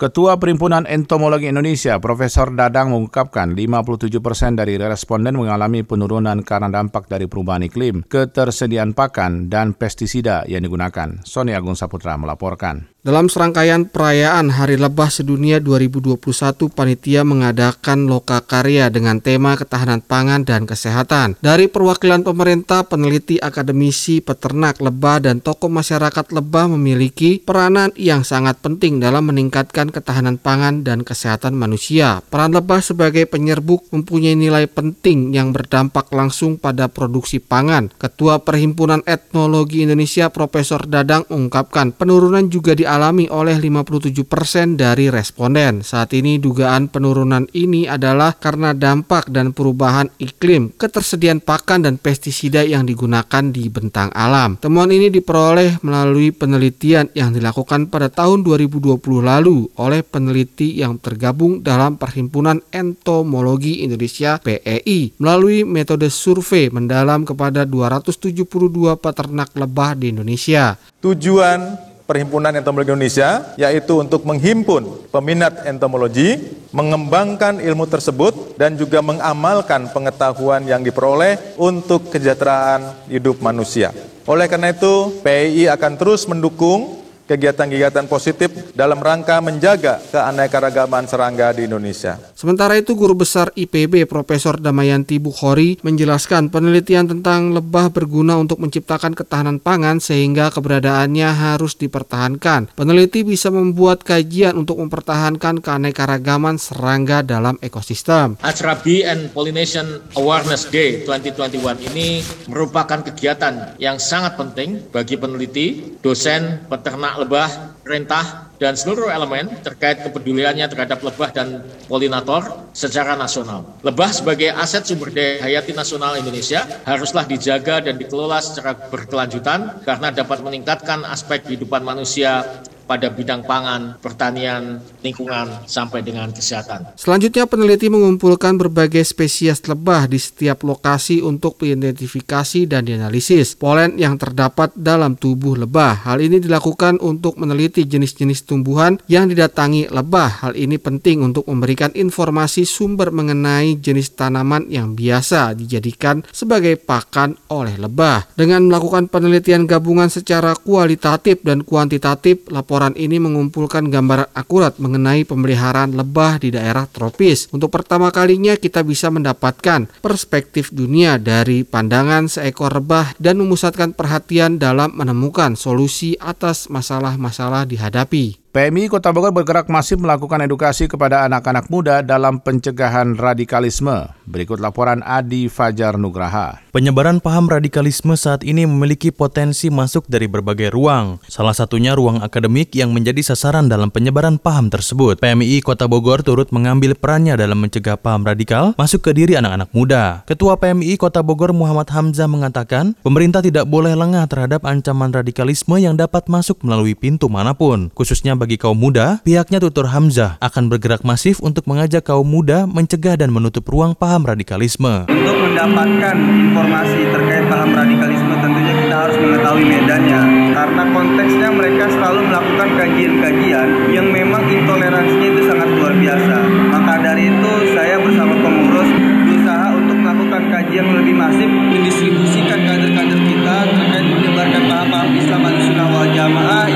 Ketua 0.00 0.40
Perhimpunan 0.40 0.88
Entomologi 0.88 1.52
Indonesia, 1.52 2.00
Profesor 2.00 2.48
Dadang 2.56 2.96
mengungkapkan 2.96 3.52
57 3.52 4.08
persen 4.24 4.56
dari 4.56 4.80
responden 4.80 5.36
mengalami 5.36 5.84
penurunan 5.84 6.40
karena 6.40 6.72
dampak 6.72 7.04
dari 7.04 7.28
perubahan 7.28 7.68
iklim, 7.68 8.08
ketersediaan 8.08 8.96
pakan, 8.96 9.52
dan 9.52 9.76
pestisida 9.76 10.48
yang 10.48 10.64
digunakan. 10.64 11.20
Sony 11.20 11.52
Agung 11.52 11.76
Saputra 11.76 12.16
melaporkan. 12.16 12.88
Dalam 13.00 13.32
serangkaian 13.32 13.88
perayaan 13.88 14.52
Hari 14.52 14.76
Lebah 14.76 15.08
Sedunia 15.08 15.56
2021, 15.56 16.20
panitia 16.68 17.24
mengadakan 17.24 18.04
loka 18.04 18.44
karya 18.44 18.92
dengan 18.92 19.24
tema 19.24 19.56
ketahanan 19.56 20.04
pangan 20.04 20.44
dan 20.44 20.68
kesehatan. 20.68 21.40
Dari 21.40 21.72
perwakilan 21.72 22.20
pemerintah, 22.20 22.84
peneliti, 22.84 23.40
akademisi, 23.40 24.20
peternak, 24.20 24.84
lebah, 24.84 25.24
dan 25.24 25.40
tokoh 25.40 25.72
masyarakat 25.72 26.28
lebah 26.28 26.76
memiliki 26.76 27.40
peranan 27.40 27.88
yang 27.96 28.20
sangat 28.20 28.60
penting 28.60 29.00
dalam 29.00 29.32
meningkatkan 29.32 29.88
ketahanan 29.88 30.36
pangan 30.36 30.84
dan 30.84 31.00
kesehatan 31.00 31.56
manusia. 31.56 32.20
Peran 32.28 32.52
lebah 32.52 32.84
sebagai 32.84 33.24
penyerbuk 33.24 33.80
mempunyai 33.96 34.36
nilai 34.36 34.68
penting 34.68 35.32
yang 35.32 35.56
berdampak 35.56 36.12
langsung 36.12 36.60
pada 36.60 36.92
produksi 36.92 37.40
pangan. 37.40 37.88
Ketua 37.96 38.44
Perhimpunan 38.44 39.00
Etnologi 39.08 39.88
Indonesia 39.88 40.28
Profesor 40.28 40.84
Dadang 40.84 41.24
mengungkapkan 41.32 41.96
penurunan 41.96 42.44
juga 42.52 42.76
di 42.76 42.89
dialami 42.90 43.30
oleh 43.30 43.54
57 43.54 44.26
persen 44.26 44.74
dari 44.74 45.14
responden. 45.14 45.86
Saat 45.86 46.10
ini 46.10 46.42
dugaan 46.42 46.90
penurunan 46.90 47.46
ini 47.54 47.86
adalah 47.86 48.34
karena 48.34 48.74
dampak 48.74 49.30
dan 49.30 49.54
perubahan 49.54 50.10
iklim, 50.18 50.74
ketersediaan 50.74 51.38
pakan 51.38 51.86
dan 51.86 52.02
pestisida 52.02 52.66
yang 52.66 52.82
digunakan 52.82 53.46
di 53.54 53.70
bentang 53.70 54.10
alam. 54.10 54.58
Temuan 54.58 54.90
ini 54.90 55.06
diperoleh 55.06 55.78
melalui 55.86 56.34
penelitian 56.34 57.14
yang 57.14 57.30
dilakukan 57.30 57.86
pada 57.86 58.10
tahun 58.10 58.42
2020 58.42 58.98
lalu 59.22 59.70
oleh 59.78 60.02
peneliti 60.02 60.82
yang 60.82 60.98
tergabung 60.98 61.62
dalam 61.62 61.94
Perhimpunan 61.94 62.58
Entomologi 62.74 63.86
Indonesia 63.86 64.42
PEI 64.42 65.14
melalui 65.22 65.62
metode 65.62 66.10
survei 66.10 66.74
mendalam 66.74 67.22
kepada 67.22 67.62
272 67.62 68.98
peternak 68.98 69.54
lebah 69.54 69.94
di 69.94 70.10
Indonesia. 70.10 70.74
Tujuan 70.98 71.89
Perhimpunan 72.10 72.50
Entomologi 72.58 72.90
Indonesia, 72.90 73.54
yaitu 73.54 74.02
untuk 74.02 74.26
menghimpun 74.26 75.06
peminat 75.14 75.62
entomologi, 75.62 76.42
mengembangkan 76.74 77.62
ilmu 77.62 77.86
tersebut, 77.86 78.58
dan 78.58 78.74
juga 78.74 78.98
mengamalkan 78.98 79.94
pengetahuan 79.94 80.66
yang 80.66 80.82
diperoleh 80.82 81.54
untuk 81.54 82.10
kesejahteraan 82.10 83.06
hidup 83.06 83.38
manusia. 83.38 83.94
Oleh 84.26 84.50
karena 84.50 84.74
itu, 84.74 85.22
PII 85.22 85.70
akan 85.70 85.94
terus 85.94 86.26
mendukung 86.26 86.99
kegiatan-kegiatan 87.30 88.10
positif 88.10 88.74
dalam 88.74 88.98
rangka 88.98 89.38
menjaga 89.38 90.02
keanekaragaman 90.10 91.06
serangga 91.06 91.54
di 91.54 91.70
Indonesia. 91.70 92.18
Sementara 92.34 92.74
itu, 92.74 92.98
Guru 92.98 93.22
Besar 93.22 93.54
IPB 93.54 94.10
Profesor 94.10 94.58
Damayanti 94.58 95.22
Bukhori 95.22 95.78
menjelaskan 95.86 96.50
penelitian 96.50 97.06
tentang 97.06 97.54
lebah 97.54 97.94
berguna 97.94 98.34
untuk 98.34 98.58
menciptakan 98.58 99.14
ketahanan 99.14 99.62
pangan 99.62 100.02
sehingga 100.02 100.50
keberadaannya 100.50 101.30
harus 101.30 101.78
dipertahankan. 101.78 102.74
Peneliti 102.74 103.22
bisa 103.22 103.54
membuat 103.54 104.02
kajian 104.02 104.58
untuk 104.58 104.82
mempertahankan 104.82 105.62
keanekaragaman 105.62 106.58
serangga 106.58 107.22
dalam 107.22 107.54
ekosistem. 107.62 108.34
Acara 108.42 108.74
Bee 108.82 109.06
and 109.06 109.30
Pollination 109.30 110.02
Awareness 110.18 110.66
Day 110.72 111.06
2021 111.06 111.92
ini 111.92 112.24
merupakan 112.50 113.04
kegiatan 113.04 113.76
yang 113.76 114.00
sangat 114.00 114.34
penting 114.40 114.90
bagi 114.90 115.20
peneliti, 115.20 116.00
dosen, 116.00 116.64
peternak 116.66 117.19
lebah, 117.20 117.76
rentah, 117.84 118.50
dan 118.60 118.76
seluruh 118.76 119.08
elemen 119.08 119.48
terkait 119.64 120.04
kepeduliannya 120.04 120.68
terhadap 120.68 121.00
lebah 121.00 121.32
dan 121.32 121.64
polinator 121.88 122.68
secara 122.76 123.16
nasional. 123.16 123.64
Lebah 123.80 124.12
sebagai 124.12 124.52
aset 124.52 124.84
sumber 124.84 125.08
daya 125.08 125.40
hayati 125.40 125.72
nasional 125.72 126.20
Indonesia 126.20 126.68
haruslah 126.84 127.24
dijaga 127.24 127.80
dan 127.80 127.96
dikelola 127.96 128.40
secara 128.44 128.76
berkelanjutan 128.76 129.80
karena 129.84 130.12
dapat 130.12 130.44
meningkatkan 130.44 131.08
aspek 131.08 131.48
kehidupan 131.48 131.80
manusia 131.80 132.44
pada 132.90 133.06
bidang 133.06 133.46
pangan, 133.46 134.02
pertanian, 134.02 134.82
lingkungan, 134.98 135.62
sampai 135.70 136.02
dengan 136.02 136.34
kesehatan. 136.34 136.98
Selanjutnya 136.98 137.46
peneliti 137.46 137.86
mengumpulkan 137.86 138.58
berbagai 138.58 139.06
spesies 139.06 139.62
lebah 139.70 140.10
di 140.10 140.18
setiap 140.18 140.66
lokasi 140.66 141.22
untuk 141.22 141.62
diidentifikasi 141.62 142.66
dan 142.66 142.82
dianalisis 142.82 143.54
polen 143.54 143.94
yang 143.94 144.18
terdapat 144.18 144.74
dalam 144.74 145.14
tubuh 145.14 145.54
lebah. 145.54 146.02
Hal 146.02 146.18
ini 146.18 146.42
dilakukan 146.42 146.98
untuk 146.98 147.38
meneliti 147.38 147.86
jenis-jenis 147.86 148.42
tumbuhan 148.42 148.98
yang 149.06 149.30
didatangi 149.30 149.86
lebah. 149.86 150.42
Hal 150.42 150.58
ini 150.58 150.74
penting 150.82 151.22
untuk 151.22 151.46
memberikan 151.46 151.94
informasi 151.94 152.66
sumber 152.66 153.14
mengenai 153.14 153.78
jenis 153.78 154.18
tanaman 154.18 154.66
yang 154.66 154.98
biasa 154.98 155.54
dijadikan 155.54 156.26
sebagai 156.34 156.74
pakan 156.74 157.38
oleh 157.54 157.78
lebah. 157.78 158.26
Dengan 158.34 158.66
melakukan 158.66 159.06
penelitian 159.06 159.70
gabungan 159.70 160.10
secara 160.10 160.58
kualitatif 160.58 161.46
dan 161.46 161.62
kuantitatif, 161.62 162.50
laporan 162.50 162.79
Laporan 162.80 162.96
ini 162.96 163.20
mengumpulkan 163.20 163.92
gambaran 163.92 164.32
akurat 164.32 164.80
mengenai 164.80 165.28
pemeliharaan 165.28 165.92
lebah 165.92 166.40
di 166.40 166.48
daerah 166.48 166.88
tropis. 166.88 167.52
Untuk 167.52 167.68
pertama 167.68 168.08
kalinya 168.08 168.56
kita 168.56 168.80
bisa 168.80 169.12
mendapatkan 169.12 169.84
perspektif 170.00 170.72
dunia 170.72 171.20
dari 171.20 171.60
pandangan 171.60 172.32
seekor 172.32 172.80
lebah 172.80 173.12
dan 173.20 173.36
memusatkan 173.36 173.92
perhatian 173.92 174.56
dalam 174.56 174.96
menemukan 174.96 175.60
solusi 175.60 176.16
atas 176.24 176.72
masalah-masalah 176.72 177.68
dihadapi. 177.68 178.39
PMI 178.50 178.90
Kota 178.90 179.14
Bogor 179.14 179.30
bergerak 179.30 179.70
masif 179.70 180.02
melakukan 180.02 180.42
edukasi 180.42 180.90
kepada 180.90 181.22
anak-anak 181.22 181.70
muda 181.70 182.02
dalam 182.02 182.42
pencegahan 182.42 183.14
radikalisme. 183.14 184.10
Berikut 184.26 184.58
laporan 184.58 185.06
Adi 185.06 185.46
Fajar 185.46 185.94
Nugraha. 185.94 186.58
Penyebaran 186.74 187.22
paham 187.22 187.46
radikalisme 187.46 188.18
saat 188.18 188.42
ini 188.42 188.66
memiliki 188.66 189.14
potensi 189.14 189.70
masuk 189.70 190.10
dari 190.10 190.26
berbagai 190.26 190.74
ruang. 190.74 191.22
Salah 191.30 191.54
satunya 191.54 191.94
ruang 191.94 192.26
akademik 192.26 192.74
yang 192.74 192.90
menjadi 192.90 193.22
sasaran 193.22 193.70
dalam 193.70 193.94
penyebaran 193.94 194.34
paham 194.34 194.66
tersebut. 194.66 195.22
PMI 195.22 195.62
Kota 195.62 195.86
Bogor 195.86 196.26
turut 196.26 196.50
mengambil 196.50 196.98
perannya 196.98 197.38
dalam 197.38 197.62
mencegah 197.62 198.02
paham 198.02 198.26
radikal 198.26 198.74
masuk 198.74 199.06
ke 199.06 199.14
diri 199.14 199.38
anak-anak 199.38 199.70
muda. 199.70 200.26
Ketua 200.26 200.58
PMI 200.58 200.98
Kota 200.98 201.22
Bogor 201.22 201.54
Muhammad 201.54 201.86
Hamzah 201.86 202.26
mengatakan, 202.26 202.98
pemerintah 203.06 203.46
tidak 203.46 203.70
boleh 203.70 203.94
lengah 203.94 204.26
terhadap 204.26 204.66
ancaman 204.66 205.14
radikalisme 205.14 205.78
yang 205.78 205.94
dapat 205.94 206.26
masuk 206.26 206.58
melalui 206.66 206.98
pintu 206.98 207.30
mana 207.30 207.54
pun, 207.54 207.94
khususnya 207.94 208.39
bagi 208.40 208.56
kaum 208.56 208.80
muda, 208.80 209.20
pihaknya 209.20 209.60
Tutur 209.60 209.92
Hamzah 209.92 210.40
akan 210.40 210.72
bergerak 210.72 211.04
masif 211.04 211.44
untuk 211.44 211.68
mengajak 211.68 212.08
kaum 212.08 212.24
muda 212.24 212.64
mencegah 212.64 213.20
dan 213.20 213.28
menutup 213.28 213.68
ruang 213.68 213.92
paham 213.92 214.24
radikalisme. 214.24 215.04
Untuk 215.12 215.36
mendapatkan 215.36 216.16
informasi 216.16 217.00
terkait 217.12 217.44
paham 217.52 217.76
radikalisme 217.76 218.32
tentunya 218.40 218.74
kita 218.80 218.96
harus 218.96 219.16
mengetahui 219.20 219.64
medannya 219.68 220.20
karena 220.56 220.82
konteksnya 220.88 221.48
mereka 221.52 221.84
selalu 221.92 222.20
melakukan 222.32 222.68
kajian-kajian 222.80 223.68
yang 223.92 224.08
memang 224.08 224.42
intoleransinya 224.48 225.28
itu 225.36 225.42
sangat 225.44 225.68
luar 225.76 225.94
biasa. 226.00 226.36
Maka 226.72 226.94
dari 227.04 227.28
itu 227.28 227.52
saya 227.76 228.00
bersama 228.00 228.32
pengurus 228.40 228.88
berusaha 229.28 229.68
untuk 229.72 229.96
melakukan 230.00 230.42
kajian 230.52 230.86
lebih 230.94 231.14
masif 231.16 231.48
mendistribusikan 231.48 232.60
kader-kader 232.60 233.20
kita 233.24 233.56
terkait 233.72 234.06
menyebarkan 234.06 234.62
paham-paham 234.68 235.10
Islam 235.16 235.42
al-sunnah 235.42 235.86
wal 235.90 236.08
jamaah 236.12 236.66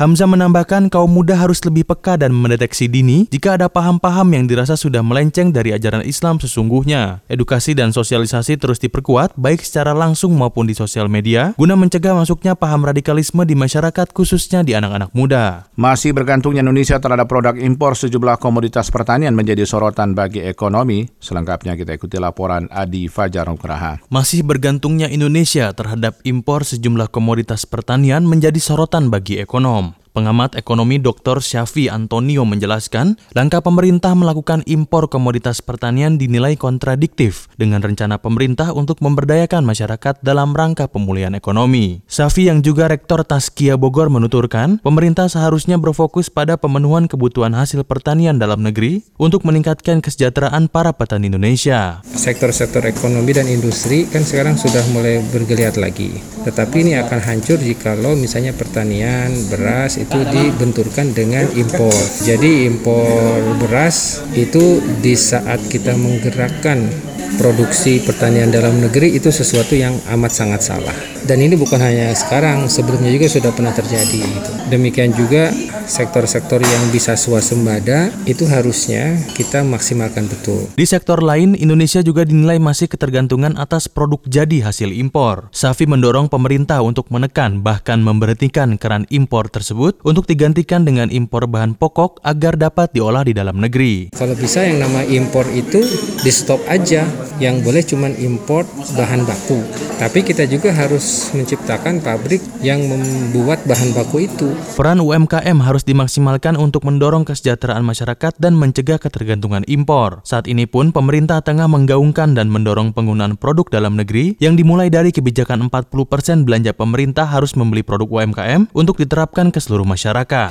Hamzah 0.00 0.24
menambahkan 0.24 0.88
kaum 0.88 1.12
muda 1.12 1.36
harus 1.36 1.60
lebih 1.60 1.84
peka 1.84 2.16
dan 2.16 2.32
mendeteksi 2.32 2.88
dini 2.88 3.28
jika 3.28 3.60
ada 3.60 3.68
paham-paham 3.68 4.32
yang 4.32 4.48
dirasa 4.48 4.72
sudah 4.72 5.04
melenceng 5.04 5.52
dari 5.52 5.76
ajaran 5.76 6.00
Islam 6.08 6.40
sesungguhnya. 6.40 7.20
Edukasi 7.28 7.76
dan 7.76 7.92
sosialisasi 7.92 8.56
terus 8.56 8.80
diperkuat 8.80 9.36
baik 9.36 9.60
secara 9.60 9.92
langsung 9.92 10.32
maupun 10.40 10.64
di 10.64 10.72
sosial 10.72 11.12
media 11.12 11.52
guna 11.60 11.76
mencegah 11.76 12.16
masuknya 12.16 12.56
paham 12.56 12.88
radikalisme 12.88 13.44
di 13.44 13.52
masyarakat 13.52 14.16
khususnya 14.16 14.64
di 14.64 14.72
anak-anak 14.72 15.12
muda. 15.12 15.68
Masih 15.76 16.16
bergantungnya 16.16 16.64
Indonesia 16.64 16.96
terhadap 16.96 17.28
produk 17.28 17.52
impor 17.60 17.92
sejumlah 17.92 18.40
komoditas 18.40 18.88
pertanian 18.88 19.36
menjadi 19.36 19.68
sorotan 19.68 20.16
bagi 20.16 20.40
ekonomi. 20.40 21.12
Selengkapnya 21.20 21.76
kita 21.76 22.00
ikuti 22.00 22.16
laporan 22.16 22.72
Adi 22.72 23.04
Fajar 23.04 23.52
Nugraha. 23.52 24.00
Masih 24.08 24.48
bergantungnya 24.48 25.12
Indonesia 25.12 25.76
terhadap 25.76 26.24
impor 26.24 26.64
sejumlah 26.64 27.12
komoditas 27.12 27.68
pertanian 27.68 28.24
menjadi 28.24 28.56
sorotan 28.56 29.12
bagi 29.12 29.36
ekonom. 29.36 29.89
Pengamat 30.10 30.58
ekonomi 30.58 30.98
Dr. 30.98 31.38
Syafi 31.38 31.86
Antonio 31.86 32.42
menjelaskan, 32.42 33.14
langkah 33.30 33.62
pemerintah 33.62 34.10
melakukan 34.18 34.66
impor 34.66 35.06
komoditas 35.06 35.62
pertanian 35.62 36.18
dinilai 36.18 36.58
kontradiktif 36.58 37.46
dengan 37.54 37.78
rencana 37.78 38.18
pemerintah 38.18 38.74
untuk 38.74 38.98
memberdayakan 39.06 39.62
masyarakat 39.62 40.18
dalam 40.18 40.50
rangka 40.50 40.90
pemulihan 40.90 41.30
ekonomi. 41.38 42.02
Syafi 42.10 42.50
yang 42.50 42.58
juga 42.58 42.90
Rektor 42.90 43.22
Taskia 43.22 43.78
Bogor 43.78 44.10
menuturkan, 44.10 44.82
pemerintah 44.82 45.30
seharusnya 45.30 45.78
berfokus 45.78 46.26
pada 46.26 46.58
pemenuhan 46.58 47.06
kebutuhan 47.06 47.54
hasil 47.54 47.86
pertanian 47.86 48.34
dalam 48.34 48.66
negeri 48.66 49.06
untuk 49.14 49.46
meningkatkan 49.46 50.02
kesejahteraan 50.02 50.66
para 50.74 50.90
petani 50.90 51.30
Indonesia. 51.30 52.02
Sektor-sektor 52.02 52.82
ekonomi 52.82 53.30
dan 53.30 53.46
industri 53.46 54.10
kan 54.10 54.26
sekarang 54.26 54.58
sudah 54.58 54.82
mulai 54.90 55.22
bergeliat 55.30 55.78
lagi. 55.78 56.18
Tetapi 56.42 56.76
ini 56.82 56.98
akan 56.98 57.20
hancur 57.22 57.62
jikalau 57.62 58.18
misalnya 58.18 58.50
pertanian, 58.58 59.30
beras, 59.46 59.99
itu 60.00 60.18
dibenturkan 60.32 61.12
dengan 61.12 61.44
impor. 61.52 61.92
Jadi 62.24 62.64
impor 62.64 63.60
beras 63.60 64.24
itu 64.32 64.80
di 65.04 65.12
saat 65.12 65.60
kita 65.68 65.92
menggerakkan 65.94 67.09
produksi 67.40 68.04
pertanian 68.04 68.52
dalam 68.52 68.80
negeri 68.80 69.16
itu 69.16 69.32
sesuatu 69.32 69.72
yang 69.72 69.96
amat 70.12 70.32
sangat 70.32 70.60
salah. 70.60 70.96
Dan 71.24 71.44
ini 71.44 71.56
bukan 71.56 71.80
hanya 71.80 72.12
sekarang, 72.16 72.66
sebelumnya 72.66 73.12
juga 73.12 73.28
sudah 73.28 73.52
pernah 73.52 73.72
terjadi. 73.76 74.24
Demikian 74.72 75.12
juga 75.12 75.52
sektor-sektor 75.90 76.62
yang 76.62 76.84
bisa 76.94 77.18
swasembada 77.18 78.14
itu 78.24 78.46
harusnya 78.46 79.18
kita 79.34 79.66
maksimalkan 79.66 80.30
betul. 80.30 80.70
Di 80.78 80.86
sektor 80.86 81.18
lain, 81.18 81.58
Indonesia 81.58 81.98
juga 82.00 82.22
dinilai 82.22 82.62
masih 82.62 82.86
ketergantungan 82.86 83.58
atas 83.58 83.90
produk 83.90 84.22
jadi 84.24 84.62
hasil 84.70 84.94
impor. 84.94 85.50
Safi 85.50 85.90
mendorong 85.90 86.30
pemerintah 86.30 86.78
untuk 86.86 87.10
menekan 87.10 87.60
bahkan 87.60 87.98
memberhentikan 87.98 88.78
keran 88.78 89.04
impor 89.10 89.50
tersebut 89.50 89.98
untuk 90.06 90.30
digantikan 90.30 90.86
dengan 90.86 91.10
impor 91.10 91.50
bahan 91.50 91.74
pokok 91.74 92.22
agar 92.22 92.54
dapat 92.54 92.94
diolah 92.94 93.26
di 93.26 93.34
dalam 93.34 93.58
negeri. 93.58 94.14
Kalau 94.14 94.38
bisa 94.38 94.62
yang 94.62 94.86
nama 94.86 95.02
impor 95.02 95.44
itu 95.50 95.82
di 96.22 96.30
stop 96.30 96.62
aja, 96.70 97.09
yang 97.42 97.64
boleh 97.64 97.80
cuma 97.84 98.12
impor 98.12 98.68
bahan 98.94 99.24
baku. 99.24 99.62
Tapi 100.00 100.24
kita 100.24 100.48
juga 100.48 100.72
harus 100.72 101.28
menciptakan 101.36 102.00
pabrik 102.00 102.40
yang 102.64 102.80
membuat 102.88 103.60
bahan 103.68 103.92
baku 103.92 104.24
itu. 104.24 104.48
Peran 104.76 105.00
UMKM 105.00 105.60
harus 105.60 105.84
dimaksimalkan 105.84 106.56
untuk 106.56 106.88
mendorong 106.88 107.28
kesejahteraan 107.28 107.84
masyarakat 107.84 108.32
dan 108.40 108.56
mencegah 108.56 108.96
ketergantungan 108.96 109.60
impor. 109.68 110.24
Saat 110.24 110.48
ini 110.48 110.64
pun 110.64 110.88
pemerintah 110.88 111.44
tengah 111.44 111.68
menggaungkan 111.68 112.32
dan 112.32 112.48
mendorong 112.48 112.96
penggunaan 112.96 113.36
produk 113.36 113.68
dalam 113.68 114.00
negeri 114.00 114.40
yang 114.40 114.56
dimulai 114.56 114.88
dari 114.88 115.12
kebijakan 115.12 115.68
40% 115.68 116.48
belanja 116.48 116.72
pemerintah 116.72 117.28
harus 117.28 117.52
membeli 117.52 117.84
produk 117.84 118.08
UMKM 118.08 118.72
untuk 118.72 118.96
diterapkan 118.96 119.52
ke 119.52 119.60
seluruh 119.60 119.84
masyarakat. 119.84 120.48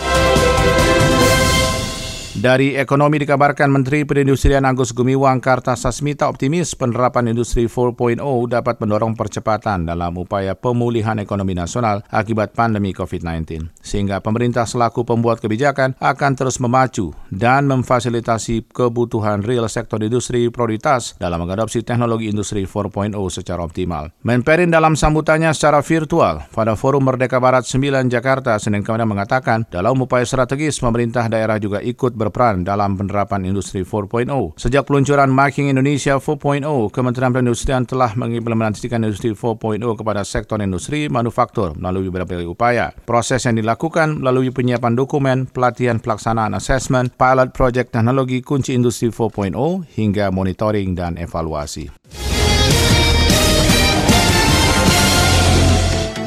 Dari 2.40 2.72
ekonomi 2.80 3.20
dikabarkan 3.20 3.68
Menteri 3.68 4.08
Perindustrian 4.08 4.64
Agus 4.64 4.96
Gumiwang 4.96 5.44
Kartasasmita 5.44 6.32
optimis 6.32 6.72
penerapan 6.72 7.36
industri 7.36 7.68
4.0 7.68 8.16
dapat 8.48 8.80
mendorong 8.80 9.12
percepatan 9.12 9.84
dalam 9.84 10.16
upaya 10.16 10.56
pemulihan 10.56 11.20
ekonomi 11.20 11.52
nasional 11.52 12.00
akibat 12.08 12.56
pandemi 12.56 12.96
COVID-19. 12.96 13.68
Sehingga 13.84 14.24
pemerintah 14.24 14.64
selaku 14.64 15.04
pembuat 15.04 15.44
kebijakan 15.44 16.00
akan 16.00 16.32
terus 16.40 16.64
memacu 16.64 17.12
dan 17.28 17.68
memfasilitasi 17.68 18.72
kebutuhan 18.72 19.44
real 19.44 19.68
sektor 19.68 20.00
industri 20.00 20.48
prioritas 20.48 21.20
dalam 21.20 21.44
mengadopsi 21.44 21.84
teknologi 21.84 22.32
industri 22.32 22.64
4.0 22.64 23.20
secara 23.36 23.68
optimal. 23.68 24.16
Menperin 24.24 24.72
dalam 24.72 24.96
sambutannya 24.96 25.52
secara 25.52 25.84
virtual 25.84 26.48
pada 26.56 26.80
Forum 26.80 27.04
Merdeka 27.04 27.36
Barat 27.44 27.68
9 27.68 28.08
Jakarta 28.08 28.56
Senin 28.64 28.80
kemarin 28.80 29.12
mengatakan 29.12 29.68
dalam 29.68 30.00
upaya 30.00 30.24
strategis 30.24 30.80
pemerintah 30.80 31.28
daerah 31.28 31.60
juga 31.60 31.84
ikut 31.84 32.16
ber 32.16 32.29
berperan 32.30 32.62
dalam 32.62 32.94
penerapan 32.94 33.44
industri 33.50 33.82
4.0. 33.82 34.30
Sejak 34.56 34.86
peluncuran 34.86 35.34
Making 35.34 35.74
Indonesia 35.74 36.22
4.0, 36.22 36.64
Kementerian 36.94 37.34
Perindustrian 37.34 37.84
telah 37.90 38.14
mengimplementasikan 38.14 39.02
industri 39.02 39.34
4.0 39.34 39.82
kepada 39.98 40.22
sektor 40.22 40.62
industri 40.62 41.10
manufaktur 41.10 41.74
melalui 41.74 42.14
berbagai 42.14 42.46
upaya. 42.46 42.94
Proses 43.10 43.42
yang 43.50 43.58
dilakukan 43.58 44.22
melalui 44.22 44.54
penyiapan 44.54 44.94
dokumen, 44.94 45.50
pelatihan 45.50 45.98
pelaksanaan 45.98 46.54
asesmen, 46.54 47.10
pilot 47.10 47.52
project 47.52 47.92
teknologi 47.98 48.46
kunci 48.46 48.78
industri 48.78 49.10
4.0, 49.10 49.58
hingga 49.98 50.30
monitoring 50.30 50.94
dan 50.94 51.18
evaluasi. 51.18 52.29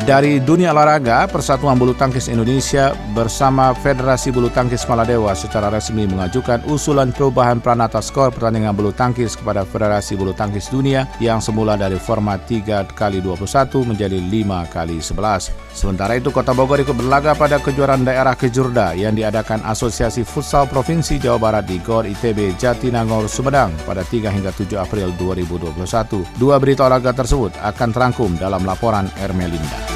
Dari 0.03 0.43
dunia 0.43 0.75
olahraga, 0.75 1.31
Persatuan 1.31 1.79
Bulu 1.79 1.95
Tangkis 1.95 2.27
Indonesia 2.27 2.91
bersama 3.15 3.71
Federasi 3.71 4.35
Bulu 4.35 4.51
Tangkis 4.51 4.83
Maladewa 4.91 5.31
secara 5.31 5.71
resmi 5.71 6.11
mengajukan 6.11 6.59
usulan 6.67 7.15
perubahan 7.15 7.63
peranata 7.63 8.03
skor 8.03 8.35
pertandingan 8.35 8.75
bulu 8.75 8.91
tangkis 8.91 9.39
kepada 9.39 9.63
Federasi 9.63 10.19
Bulu 10.19 10.35
Tangkis 10.35 10.75
Dunia 10.75 11.07
yang 11.23 11.39
semula 11.39 11.79
dari 11.79 12.03
format 12.03 12.43
3 12.51 12.91
kali 12.99 13.23
21 13.23 13.47
menjadi 13.87 14.19
5 14.19 14.75
kali 14.75 14.99
11. 14.99 15.55
Sementara 15.71 16.19
itu, 16.19 16.35
Kota 16.35 16.51
Bogor 16.51 16.83
ikut 16.83 16.99
berlaga 16.99 17.39
pada 17.39 17.63
kejuaraan 17.63 18.03
daerah 18.03 18.35
Kejurda 18.35 18.99
yang 18.99 19.15
diadakan 19.15 19.63
Asosiasi 19.63 20.27
Futsal 20.27 20.67
Provinsi 20.67 21.23
Jawa 21.23 21.39
Barat 21.39 21.71
di 21.71 21.79
GOR 21.79 22.11
ITB 22.11 22.59
Jatinangor, 22.59 23.31
Sumedang 23.31 23.71
pada 23.87 24.03
3 24.03 24.35
hingga 24.35 24.51
7 24.51 24.83
April 24.83 25.15
2021. 25.15 26.27
Dua 26.43 26.59
berita 26.59 26.91
olahraga 26.91 27.15
tersebut 27.15 27.55
akan 27.63 27.89
terangkum 27.95 28.35
dalam 28.35 28.67
laporan 28.67 29.07
Ermelinda. 29.23 29.92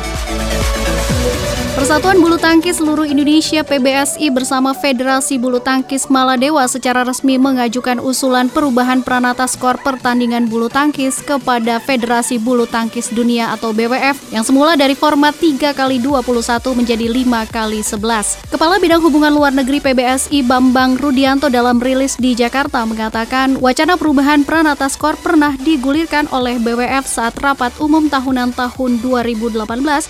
Persatuan 1.76 2.16
Bulu 2.24 2.40
Tangkis 2.40 2.80
Seluruh 2.80 3.04
Indonesia 3.04 3.60
PBSI 3.60 4.32
bersama 4.32 4.72
Federasi 4.72 5.36
Bulu 5.36 5.60
Tangkis 5.60 6.08
Maladewa 6.08 6.64
secara 6.64 7.04
resmi 7.04 7.36
mengajukan 7.36 8.00
usulan 8.00 8.48
perubahan 8.48 9.04
peranata 9.04 9.44
skor 9.44 9.76
pertandingan 9.84 10.48
bulu 10.48 10.72
tangkis 10.72 11.20
kepada 11.20 11.76
Federasi 11.76 12.40
Bulu 12.40 12.64
Tangkis 12.64 13.12
Dunia 13.12 13.52
atau 13.52 13.76
BWF 13.76 14.32
yang 14.32 14.40
semula 14.40 14.72
dari 14.72 14.96
format 14.96 15.36
3 15.36 15.76
kali 15.76 16.00
21 16.00 16.64
menjadi 16.72 17.12
5 17.12 17.44
kali 17.52 17.84
11. 17.84 18.56
Kepala 18.56 18.80
Bidang 18.80 19.04
Hubungan 19.04 19.36
Luar 19.36 19.52
Negeri 19.52 19.84
PBSI 19.84 20.48
Bambang 20.48 20.96
Rudianto 20.96 21.52
dalam 21.52 21.76
rilis 21.76 22.16
di 22.16 22.32
Jakarta 22.32 22.88
mengatakan 22.88 23.60
wacana 23.60 24.00
perubahan 24.00 24.48
peranata 24.48 24.88
skor 24.88 25.20
pernah 25.20 25.52
digulirkan 25.60 26.24
oleh 26.32 26.56
BWF 26.56 27.04
saat 27.04 27.36
rapat 27.36 27.76
umum 27.84 28.08
tahunan 28.08 28.56
tahun 28.56 29.04
2018 29.04 29.60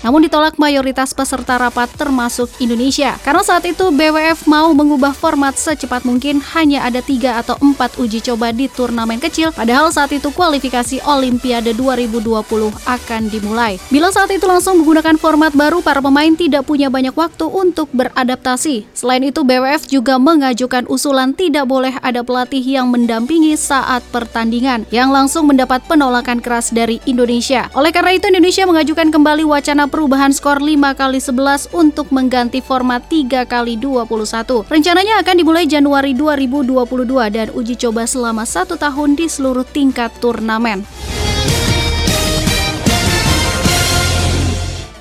namun 0.07 0.23
ditolak 0.23 0.55
mayoritas 0.55 1.11
peserta 1.11 1.56
rapat 1.57 1.89
termasuk 1.97 2.47
Indonesia. 2.61 3.17
Karena 3.25 3.41
saat 3.41 3.65
itu 3.65 3.89
BWF 3.89 4.45
mau 4.45 4.69
mengubah 4.77 5.11
format 5.11 5.57
secepat 5.57 6.05
mungkin 6.05 6.39
hanya 6.53 6.85
ada 6.85 7.01
tiga 7.01 7.41
atau 7.41 7.57
empat 7.57 7.97
uji 7.97 8.21
coba 8.21 8.53
di 8.53 8.69
turnamen 8.69 9.17
kecil, 9.17 9.49
padahal 9.49 9.89
saat 9.89 10.13
itu 10.13 10.29
kualifikasi 10.29 11.01
Olimpiade 11.03 11.73
2020 11.73 12.69
akan 12.85 13.21
dimulai. 13.33 13.81
Bila 13.89 14.13
saat 14.13 14.29
itu 14.29 14.45
langsung 14.45 14.77
menggunakan 14.83 15.17
format 15.17 15.55
baru, 15.57 15.81
para 15.81 16.03
pemain 16.03 16.29
tidak 16.37 16.69
punya 16.69 16.93
banyak 16.93 17.15
waktu 17.17 17.49
untuk 17.49 17.89
beradaptasi. 17.95 18.85
Selain 18.93 19.23
itu, 19.25 19.41
BWF 19.41 19.89
juga 19.89 20.21
mengajukan 20.21 20.85
usulan 20.91 21.33
tidak 21.33 21.65
boleh 21.65 21.97
ada 22.05 22.21
pelatih 22.21 22.61
yang 22.61 22.91
mendampingi 22.91 23.57
saat 23.57 24.05
pertandingan, 24.13 24.85
yang 24.93 25.09
langsung 25.09 25.49
mendapat 25.49 25.81
penolakan 25.89 26.43
keras 26.43 26.69
dari 26.69 27.01
Indonesia. 27.09 27.71
Oleh 27.73 27.89
karena 27.95 28.13
itu, 28.13 28.29
Indonesia 28.29 28.67
mengajukan 28.67 29.09
kembali 29.09 29.47
wacana 29.47 29.87
perubahan 29.87 30.35
skor 30.35 30.59
5 30.59 30.93
kali 30.93 31.17
11 31.23 31.46
untuk 31.71 32.11
mengganti 32.11 32.59
format 32.59 32.99
3 33.07 33.47
kali 33.47 33.79
21. 33.79 34.67
Rencananya 34.67 35.23
akan 35.23 35.35
dimulai 35.39 35.63
Januari 35.63 36.11
2022 36.11 37.07
dan 37.31 37.47
uji 37.55 37.79
coba 37.79 38.03
selama 38.03 38.43
satu 38.43 38.75
tahun 38.75 39.15
di 39.15 39.31
seluruh 39.31 39.63
tingkat 39.63 40.11
turnamen. 40.19 40.83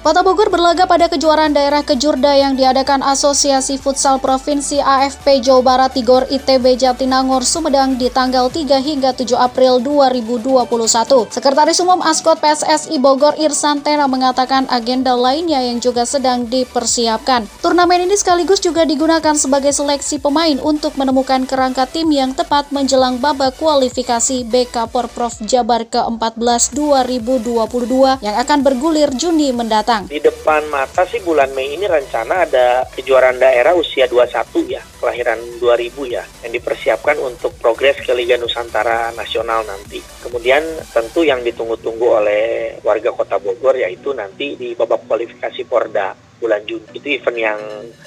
Kota 0.06 0.22
Bogor 0.22 0.54
berlaga 0.54 0.86
pada 0.86 1.10
kejuaraan 1.10 1.50
daerah 1.50 1.82
Kejurda 1.82 2.30
yang 2.38 2.54
diadakan 2.54 3.02
Asosiasi 3.02 3.74
Futsal 3.74 4.22
Provinsi 4.22 4.78
AFP 4.78 5.42
Jawa 5.42 5.66
Barat 5.66 5.98
Tigor 5.98 6.30
ITB 6.30 6.78
Jatinangor 6.78 7.42
Sumedang 7.42 7.98
di 7.98 8.06
tanggal 8.06 8.46
3 8.46 8.86
hingga 8.86 9.10
7 9.10 9.34
April 9.34 9.82
2021. 9.82 11.34
Sekretaris 11.34 11.82
Umum 11.82 11.98
Askot 12.06 12.38
PSSI 12.38 13.02
Bogor 13.02 13.34
Irsan 13.34 13.82
Tera 13.82 14.06
mengatakan 14.06 14.70
agenda 14.70 15.18
lainnya 15.18 15.58
yang 15.58 15.82
juga 15.82 16.06
sedang 16.06 16.46
dipersiapkan. 16.46 17.42
Turnamen 17.58 18.06
ini 18.06 18.14
sekaligus 18.14 18.62
juga 18.62 18.86
digunakan 18.86 19.34
sebagai 19.34 19.74
seleksi 19.74 20.22
pemain 20.22 20.54
untuk 20.62 20.94
menemukan 20.94 21.50
kerangka 21.50 21.82
tim 21.90 22.14
yang 22.14 22.30
tepat 22.30 22.70
menjelang 22.70 23.18
babak 23.18 23.58
kualifikasi 23.58 24.46
BK 24.46 24.86
Porprov 24.86 25.34
Jabar 25.50 25.82
ke-14 25.82 26.78
2022 26.78 28.22
yang 28.22 28.36
akan 28.38 28.58
bergulir 28.62 29.10
Juni 29.10 29.50
mendatang. 29.50 29.95
Di 30.04 30.20
depan 30.20 30.68
mata 30.68 31.08
sih 31.08 31.24
bulan 31.24 31.56
Mei 31.56 31.72
ini 31.72 31.88
rencana 31.88 32.44
ada 32.44 32.84
kejuaraan 32.92 33.40
daerah 33.40 33.72
usia 33.72 34.04
21 34.04 34.68
ya, 34.68 34.82
kelahiran 35.00 35.40
2000 35.56 36.12
ya, 36.12 36.24
yang 36.44 36.52
dipersiapkan 36.52 37.16
untuk 37.16 37.56
progres 37.56 37.96
ke 38.04 38.12
Liga 38.12 38.36
Nusantara 38.36 39.16
Nasional 39.16 39.64
nanti. 39.64 40.04
Kemudian 40.20 40.60
tentu 40.92 41.24
yang 41.24 41.40
ditunggu-tunggu 41.40 42.06
oleh 42.20 42.44
warga 42.84 43.14
Kota 43.16 43.40
Bogor 43.40 43.80
yaitu 43.80 44.12
nanti 44.12 44.58
di 44.60 44.76
babak 44.76 45.08
kualifikasi 45.08 45.64
Porda 45.64 46.12
bulan 46.36 46.62
Juni. 46.68 46.84
Itu 46.92 47.08
event 47.08 47.38
yang 47.38 47.60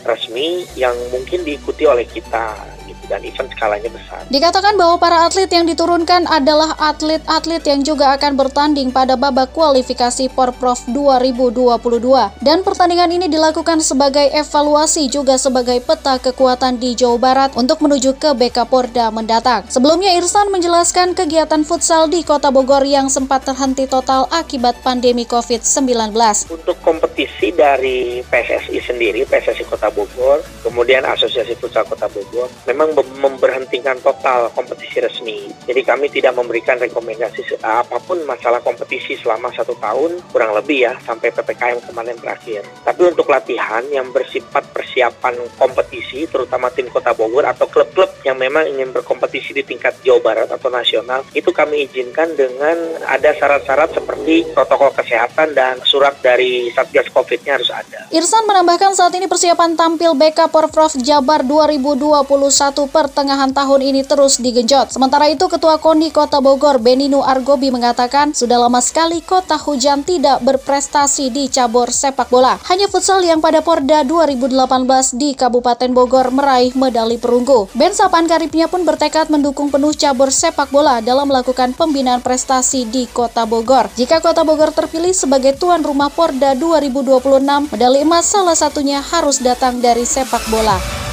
resmi 0.06 0.66
yang 0.78 0.96
mungkin 1.10 1.42
diikuti 1.42 1.90
oleh 1.90 2.06
kita 2.06 2.79
dan 3.10 3.26
event 3.26 3.50
skalanya 3.58 3.90
besar. 3.90 4.22
Dikatakan 4.30 4.78
bahwa 4.78 5.02
para 5.02 5.26
atlet 5.26 5.50
yang 5.50 5.66
diturunkan 5.66 6.30
adalah 6.30 6.78
atlet-atlet 6.78 7.66
yang 7.66 7.82
juga 7.82 8.14
akan 8.16 8.38
bertanding 8.38 8.94
pada 8.94 9.18
babak 9.18 9.52
kualifikasi 9.52 10.30
Porprov 10.32 10.78
2022 10.94 12.46
dan 12.46 12.62
pertandingan 12.62 13.10
ini 13.10 13.26
dilakukan 13.26 13.82
sebagai 13.82 14.30
evaluasi 14.30 15.10
juga 15.10 15.42
sebagai 15.42 15.82
peta 15.82 16.22
kekuatan 16.22 16.78
di 16.78 16.94
Jawa 16.94 17.18
Barat 17.18 17.52
untuk 17.58 17.82
menuju 17.82 18.16
ke 18.22 18.38
BK 18.38 18.70
Porda 18.70 19.10
mendatang. 19.10 19.66
Sebelumnya 19.68 20.14
Irsan 20.22 20.54
menjelaskan 20.54 21.18
kegiatan 21.18 21.66
futsal 21.66 22.06
di 22.08 22.22
Kota 22.22 22.54
Bogor 22.54 22.86
yang 22.86 23.10
sempat 23.10 23.48
terhenti 23.48 23.90
total 23.90 24.30
akibat 24.30 24.78
pandemi 24.86 25.26
COVID-19. 25.26 26.14
Untuk 26.54 26.78
kompetisi 26.86 27.50
dari 27.56 28.22
PSSI 28.22 28.78
sendiri, 28.84 29.26
PSSI 29.26 29.66
Kota 29.66 29.90
Bogor, 29.90 30.44
kemudian 30.62 31.08
Asosiasi 31.08 31.56
Futsal 31.58 31.88
Kota 31.88 32.12
Bogor, 32.12 32.52
memang 32.68 32.92
memberhentikan 33.20 34.00
total 34.02 34.52
kompetisi 34.52 35.00
resmi. 35.04 35.52
Jadi 35.68 35.82
kami 35.86 36.08
tidak 36.12 36.36
memberikan 36.36 36.80
rekomendasi 36.80 37.60
apa 37.64 37.98
pun 38.04 38.22
masalah 38.26 38.60
kompetisi 38.64 39.16
selama 39.20 39.52
satu 39.54 39.76
tahun 39.78 40.20
kurang 40.32 40.56
lebih 40.56 40.90
ya 40.90 40.94
sampai 41.04 41.32
ppkm 41.34 41.84
kemarin 41.90 42.18
berakhir. 42.20 42.62
Tapi 42.84 43.02
untuk 43.08 43.28
latihan 43.32 43.84
yang 43.90 44.10
bersifat 44.12 44.66
persiapan 44.74 45.36
kompetisi, 45.56 46.26
terutama 46.28 46.72
tim 46.74 46.88
Kota 46.90 47.14
Bogor 47.16 47.46
atau 47.48 47.66
klub-klub 47.70 48.10
yang 48.28 48.36
memang 48.36 48.68
ingin 48.68 48.92
berkompetisi 48.92 49.56
di 49.56 49.64
tingkat 49.64 49.96
Jawa 50.04 50.20
Barat 50.20 50.50
atau 50.52 50.68
nasional, 50.68 51.24
itu 51.32 51.50
kami 51.54 51.88
izinkan 51.88 52.36
dengan 52.36 52.76
ada 53.08 53.32
syarat-syarat 53.32 53.96
seperti 53.96 54.50
protokol 54.52 54.92
kesehatan 54.94 55.56
dan 55.56 55.80
surat 55.86 56.18
dari 56.20 56.70
Satgas 56.74 57.08
COVID-nya 57.14 57.56
harus 57.56 57.72
ada. 57.72 58.10
Irsan 58.10 58.44
menambahkan 58.50 58.98
saat 58.98 59.14
ini 59.16 59.30
persiapan 59.30 59.78
tampil 59.78 60.18
BK 60.18 60.50
Porprov 60.50 60.92
Jabar 61.00 61.46
2021 61.46 62.89
pertengahan 62.90 63.54
tahun 63.54 63.82
ini 63.86 64.02
terus 64.04 64.42
digenjot. 64.42 64.92
Sementara 64.92 65.30
itu, 65.30 65.46
Ketua 65.46 65.78
KONI 65.78 66.10
Kota 66.10 66.42
Bogor, 66.42 66.82
Beninu 66.82 67.22
Argobi 67.22 67.70
mengatakan, 67.70 68.34
sudah 68.34 68.58
lama 68.58 68.82
sekali 68.82 69.22
kota 69.22 69.62
hujan 69.62 70.02
tidak 70.02 70.42
berprestasi 70.42 71.30
di 71.30 71.46
cabur 71.54 71.94
sepak 71.94 72.34
bola. 72.34 72.58
Hanya 72.66 72.90
futsal 72.90 73.22
yang 73.22 73.40
pada 73.40 73.62
Porda 73.62 74.02
2018 74.02 75.22
di 75.22 75.38
Kabupaten 75.38 75.94
Bogor 75.94 76.34
meraih 76.34 76.74
medali 76.74 77.22
perunggu. 77.22 77.70
Ben 77.78 77.94
Sapan 77.94 78.26
Karibnya 78.26 78.66
pun 78.66 78.82
bertekad 78.88 79.30
mendukung 79.30 79.70
penuh 79.70 79.94
cabur 79.94 80.34
sepak 80.34 80.74
bola 80.74 81.04
dalam 81.06 81.30
melakukan 81.30 81.78
pembinaan 81.78 82.26
prestasi 82.26 82.90
di 82.90 83.06
Kota 83.06 83.46
Bogor. 83.46 83.94
Jika 83.94 84.18
Kota 84.24 84.42
Bogor 84.42 84.74
terpilih 84.74 85.14
sebagai 85.14 85.54
tuan 85.60 85.86
rumah 85.86 86.10
Porda 86.10 86.58
2026, 86.58 87.70
medali 87.70 88.02
emas 88.02 88.26
salah 88.26 88.58
satunya 88.58 89.04
harus 89.04 89.38
datang 89.44 89.78
dari 89.84 90.08
sepak 90.08 90.48
bola. 90.50 91.09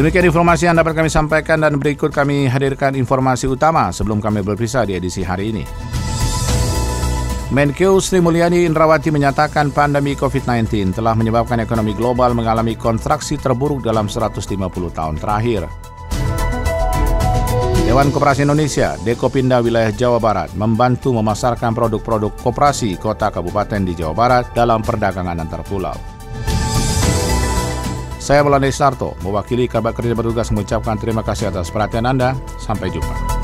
Demikian 0.00 0.32
informasi 0.32 0.64
yang 0.64 0.80
dapat 0.80 0.96
kami 0.96 1.12
sampaikan 1.12 1.60
dan 1.60 1.76
berikut 1.76 2.08
kami 2.08 2.48
hadirkan 2.48 2.96
informasi 2.96 3.44
utama 3.44 3.92
sebelum 3.92 4.16
kami 4.16 4.40
berpisah 4.40 4.88
di 4.88 4.96
edisi 4.96 5.20
hari 5.20 5.52
ini. 5.52 5.60
Menkeu 7.52 8.00
Sri 8.00 8.16
Mulyani 8.24 8.64
Indrawati 8.64 9.12
menyatakan 9.12 9.68
pandemi 9.68 10.16
COVID-19 10.16 10.96
telah 10.96 11.12
menyebabkan 11.12 11.60
ekonomi 11.60 11.92
global 11.92 12.32
mengalami 12.32 12.80
kontraksi 12.80 13.36
terburuk 13.36 13.84
dalam 13.84 14.08
150 14.08 14.40
tahun 14.72 15.20
terakhir. 15.20 15.68
Dewan 17.84 18.08
Koperasi 18.08 18.48
Indonesia, 18.48 18.96
Dekopinda 19.04 19.60
Wilayah 19.60 19.92
Jawa 19.92 20.16
Barat, 20.16 20.48
membantu 20.56 21.12
memasarkan 21.12 21.76
produk-produk 21.76 22.32
koperasi 22.40 22.96
kota 22.96 23.28
kabupaten 23.28 23.84
di 23.84 23.92
Jawa 23.92 24.16
Barat 24.16 24.44
dalam 24.56 24.80
perdagangan 24.80 25.36
antar 25.44 25.60
pulau. 25.60 26.19
Saya 28.20 28.44
Melani 28.44 28.68
Sarto, 28.68 29.16
mewakili 29.24 29.64
kabar 29.64 29.96
kerja 29.96 30.12
bertugas 30.12 30.52
mengucapkan 30.52 31.00
terima 31.00 31.24
kasih 31.24 31.48
atas 31.48 31.72
perhatian 31.72 32.04
Anda. 32.04 32.36
Sampai 32.60 32.92
jumpa. 32.92 33.39